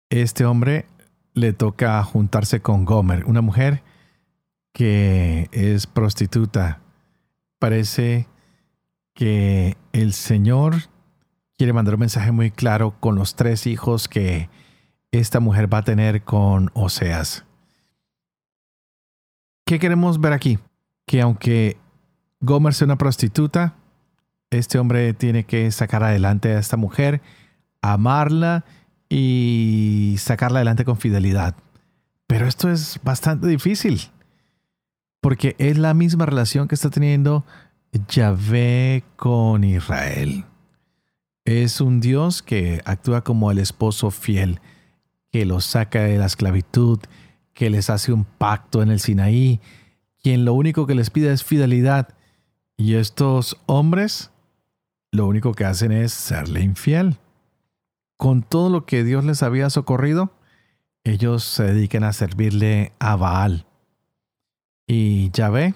Este 0.10 0.46
hombre 0.46 0.86
le 1.34 1.54
toca 1.54 2.02
juntarse 2.04 2.62
con 2.62 2.86
Gomer, 2.86 3.26
una 3.26 3.42
mujer 3.42 3.84
que 4.74 5.50
es 5.52 5.88
prostituta. 5.88 6.82
Parece 7.60 8.28
que 9.14 9.78
el 9.94 10.14
Señor 10.14 10.76
quiere 11.58 11.74
mandar 11.74 11.96
un 11.96 12.02
mensaje 12.02 12.32
muy 12.32 12.52
claro 12.52 13.00
con 13.00 13.16
los 13.16 13.36
tres 13.36 13.66
hijos 13.66 14.08
que 14.08 14.50
esta 15.12 15.40
mujer 15.40 15.74
va 15.74 15.80
a 15.80 15.84
tener 15.84 16.24
con 16.24 16.70
Oseas. 16.74 17.46
¿Qué 19.66 19.80
queremos 19.80 20.22
ver 20.22 20.34
aquí? 20.34 20.60
Que 21.08 21.22
aunque 21.22 21.78
Gomer 22.40 22.74
sea 22.74 22.86
una 22.86 22.98
prostituta, 22.98 23.76
este 24.52 24.78
hombre 24.78 25.14
tiene 25.14 25.46
que 25.46 25.72
sacar 25.72 26.04
adelante 26.04 26.54
a 26.54 26.60
esta 26.60 26.78
mujer, 26.78 27.22
amarla 27.82 28.64
y 29.10 30.16
sacarla 30.20 30.60
adelante 30.60 30.86
con 30.86 30.98
fidelidad. 30.98 31.56
Pero 32.28 32.48
esto 32.48 32.70
es 32.70 33.00
bastante 33.04 33.48
difícil 33.48 34.12
porque 35.20 35.56
es 35.58 35.80
la 35.80 35.96
misma 35.96 36.28
relación 36.28 36.68
que 36.68 36.76
está 36.76 36.92
teniendo 36.92 37.44
Yahvé 38.10 39.04
con 39.16 39.64
Israel. 39.64 40.46
Es 41.46 41.82
un 41.82 42.00
Dios 42.00 42.44
que 42.44 42.84
actúa 42.86 43.24
como 43.24 43.50
el 43.50 43.58
esposo 43.58 44.12
fiel, 44.12 44.60
que 45.32 45.46
los 45.46 45.66
saca 45.66 46.02
de 46.02 46.20
la 46.20 46.28
esclavitud, 46.28 47.00
que 47.56 47.72
les 47.72 47.90
hace 47.90 48.14
un 48.14 48.26
pacto 48.26 48.84
en 48.84 48.92
el 48.92 49.00
Sinaí, 49.00 49.62
quien 50.22 50.46
lo 50.46 50.54
único 50.54 50.86
que 50.86 50.94
les 50.94 51.10
pide 51.10 51.32
es 51.32 51.44
fidelidad. 51.44 52.10
Y 52.78 52.96
estos 52.96 53.58
hombres 53.66 54.30
lo 55.12 55.26
único 55.26 55.54
que 55.54 55.64
hacen 55.64 55.94
es 55.94 56.12
serle 56.12 56.62
infiel. 56.62 57.18
Con 58.18 58.44
todo 58.44 58.70
lo 58.70 58.86
que 58.86 59.06
Dios 59.06 59.24
les 59.24 59.42
había 59.42 59.70
socorrido, 59.70 60.34
ellos 61.06 61.44
se 61.46 61.64
dedican 61.64 62.04
a 62.04 62.12
servirle 62.12 62.92
a 63.00 63.16
Baal. 63.16 63.66
Y 64.86 65.32
Yahvé 65.32 65.74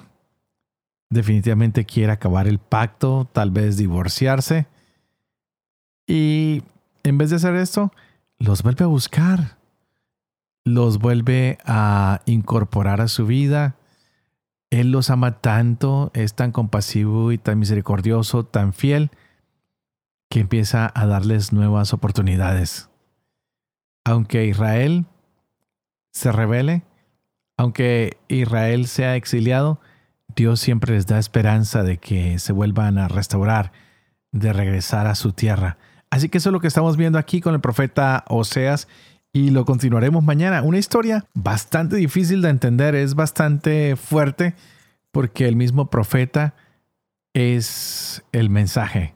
definitivamente 1.09 1.85
quiere 1.85 2.11
acabar 2.11 2.47
el 2.47 2.59
pacto, 2.59 3.29
tal 3.31 3.51
vez 3.51 3.77
divorciarse. 3.77 4.67
Y 6.05 6.61
en 7.03 7.17
vez 7.17 7.29
de 7.29 7.37
hacer 7.37 7.55
esto, 7.55 7.93
los 8.37 8.63
vuelve 8.63 8.83
a 8.83 8.87
buscar. 8.87 9.58
Los 10.65 10.99
vuelve 10.99 11.57
a 11.65 12.21
incorporar 12.25 13.01
a 13.01 13.07
su 13.07 13.25
vida. 13.25 13.75
Él 14.69 14.91
los 14.91 15.09
ama 15.09 15.39
tanto, 15.41 16.11
es 16.13 16.35
tan 16.35 16.51
compasivo 16.51 17.31
y 17.31 17.37
tan 17.37 17.59
misericordioso, 17.59 18.45
tan 18.45 18.73
fiel, 18.73 19.11
que 20.29 20.41
empieza 20.41 20.91
a 20.93 21.05
darles 21.07 21.53
nuevas 21.53 21.93
oportunidades. 21.93 22.89
Aunque 24.05 24.45
Israel 24.45 25.05
se 26.11 26.31
revele, 26.31 26.83
aunque 27.57 28.17
Israel 28.27 28.87
sea 28.87 29.15
exiliado, 29.15 29.81
Dios 30.35 30.59
siempre 30.59 30.93
les 30.93 31.07
da 31.07 31.19
esperanza 31.19 31.83
de 31.83 31.97
que 31.97 32.39
se 32.39 32.53
vuelvan 32.53 32.97
a 32.97 33.07
restaurar, 33.07 33.71
de 34.31 34.53
regresar 34.53 35.07
a 35.07 35.15
su 35.15 35.33
tierra. 35.33 35.77
Así 36.11 36.29
que 36.29 36.37
eso 36.37 36.49
es 36.49 36.53
lo 36.53 36.59
que 36.59 36.67
estamos 36.67 36.97
viendo 36.97 37.19
aquí 37.19 37.41
con 37.41 37.53
el 37.53 37.61
profeta 37.61 38.23
Oseas 38.29 38.87
y 39.31 39.51
lo 39.51 39.65
continuaremos 39.65 40.23
mañana. 40.23 40.61
Una 40.61 40.77
historia 40.77 41.25
bastante 41.33 41.95
difícil 41.95 42.41
de 42.41 42.49
entender, 42.49 42.95
es 42.95 43.15
bastante 43.15 43.95
fuerte 43.95 44.55
porque 45.11 45.47
el 45.47 45.55
mismo 45.55 45.89
profeta 45.89 46.55
es 47.33 48.23
el 48.31 48.49
mensaje. 48.49 49.15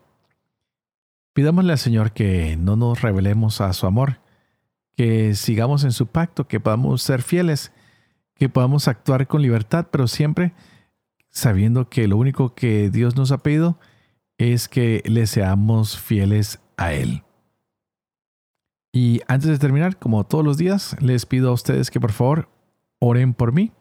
Pidámosle 1.34 1.72
al 1.72 1.80
Señor 1.80 2.12
que 2.12 2.56
no 2.58 2.76
nos 2.76 3.02
revelemos 3.02 3.60
a 3.60 3.74
su 3.74 3.88
amor, 3.88 4.20
que 4.96 5.34
sigamos 5.34 5.84
en 5.84 5.92
su 5.92 6.08
pacto, 6.08 6.48
que 6.48 6.60
podamos 6.60 7.02
ser 7.02 7.24
fieles, 7.24 7.72
que 8.36 8.50
podamos 8.50 8.88
actuar 8.88 9.28
con 9.28 9.42
libertad, 9.42 9.88
pero 9.92 10.08
siempre 10.08 10.54
sabiendo 11.32 11.90
que 11.90 12.08
lo 12.08 12.18
único 12.18 12.54
que 12.54 12.92
Dios 12.92 13.16
nos 13.16 13.32
ha 13.32 13.40
pedido 13.40 13.80
es 14.38 14.68
que 14.68 15.02
le 15.06 15.26
seamos 15.26 15.98
fieles 15.98 16.60
a 16.78 16.94
Él. 16.94 17.24
Y 18.96 19.22
antes 19.28 19.50
de 19.50 19.58
terminar, 19.58 19.98
como 19.98 20.24
todos 20.24 20.46
los 20.46 20.58
días, 20.58 20.96
les 21.02 21.26
pido 21.26 21.50
a 21.50 21.54
ustedes 21.54 21.90
que 21.90 22.00
por 22.00 22.12
favor 22.12 22.48
oren 23.00 23.34
por 23.34 23.52
mí 23.52 23.72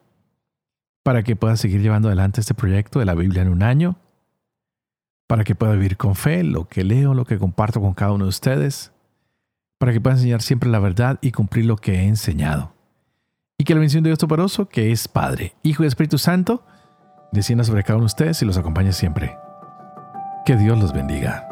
para 1.02 1.22
que 1.22 1.36
pueda 1.36 1.56
seguir 1.56 1.82
llevando 1.82 2.08
adelante 2.08 2.40
este 2.40 2.54
proyecto 2.54 2.98
de 2.98 3.04
la 3.04 3.14
Biblia 3.14 3.42
en 3.42 3.50
un 3.50 3.62
año, 3.62 3.98
para 5.26 5.44
que 5.44 5.54
pueda 5.54 5.72
vivir 5.72 5.98
con 5.98 6.14
fe 6.14 6.42
lo 6.44 6.66
que 6.66 6.82
leo, 6.82 7.12
lo 7.12 7.26
que 7.26 7.38
comparto 7.38 7.80
con 7.80 7.92
cada 7.92 8.12
uno 8.12 8.24
de 8.24 8.30
ustedes, 8.30 8.92
para 9.78 9.92
que 9.92 10.00
pueda 10.00 10.16
enseñar 10.16 10.40
siempre 10.40 10.70
la 10.70 10.78
verdad 10.78 11.18
y 11.20 11.32
cumplir 11.32 11.66
lo 11.66 11.76
que 11.76 11.94
he 11.94 12.04
enseñado. 12.04 12.74
Y 13.58 13.64
que 13.64 13.74
la 13.74 13.80
bendición 13.80 14.02
de 14.04 14.10
Dios 14.10 14.18
Toporoso, 14.18 14.68
que 14.68 14.92
es 14.92 15.08
Padre, 15.08 15.54
Hijo 15.62 15.84
y 15.84 15.88
Espíritu 15.88 16.18
Santo, 16.18 16.64
descienda 17.32 17.64
sobre 17.64 17.82
cada 17.82 17.96
uno 17.96 18.04
de 18.04 18.06
ustedes 18.06 18.40
y 18.42 18.46
los 18.46 18.56
acompañe 18.56 18.92
siempre. 18.92 19.36
Que 20.46 20.56
Dios 20.56 20.78
los 20.78 20.92
bendiga. 20.92 21.51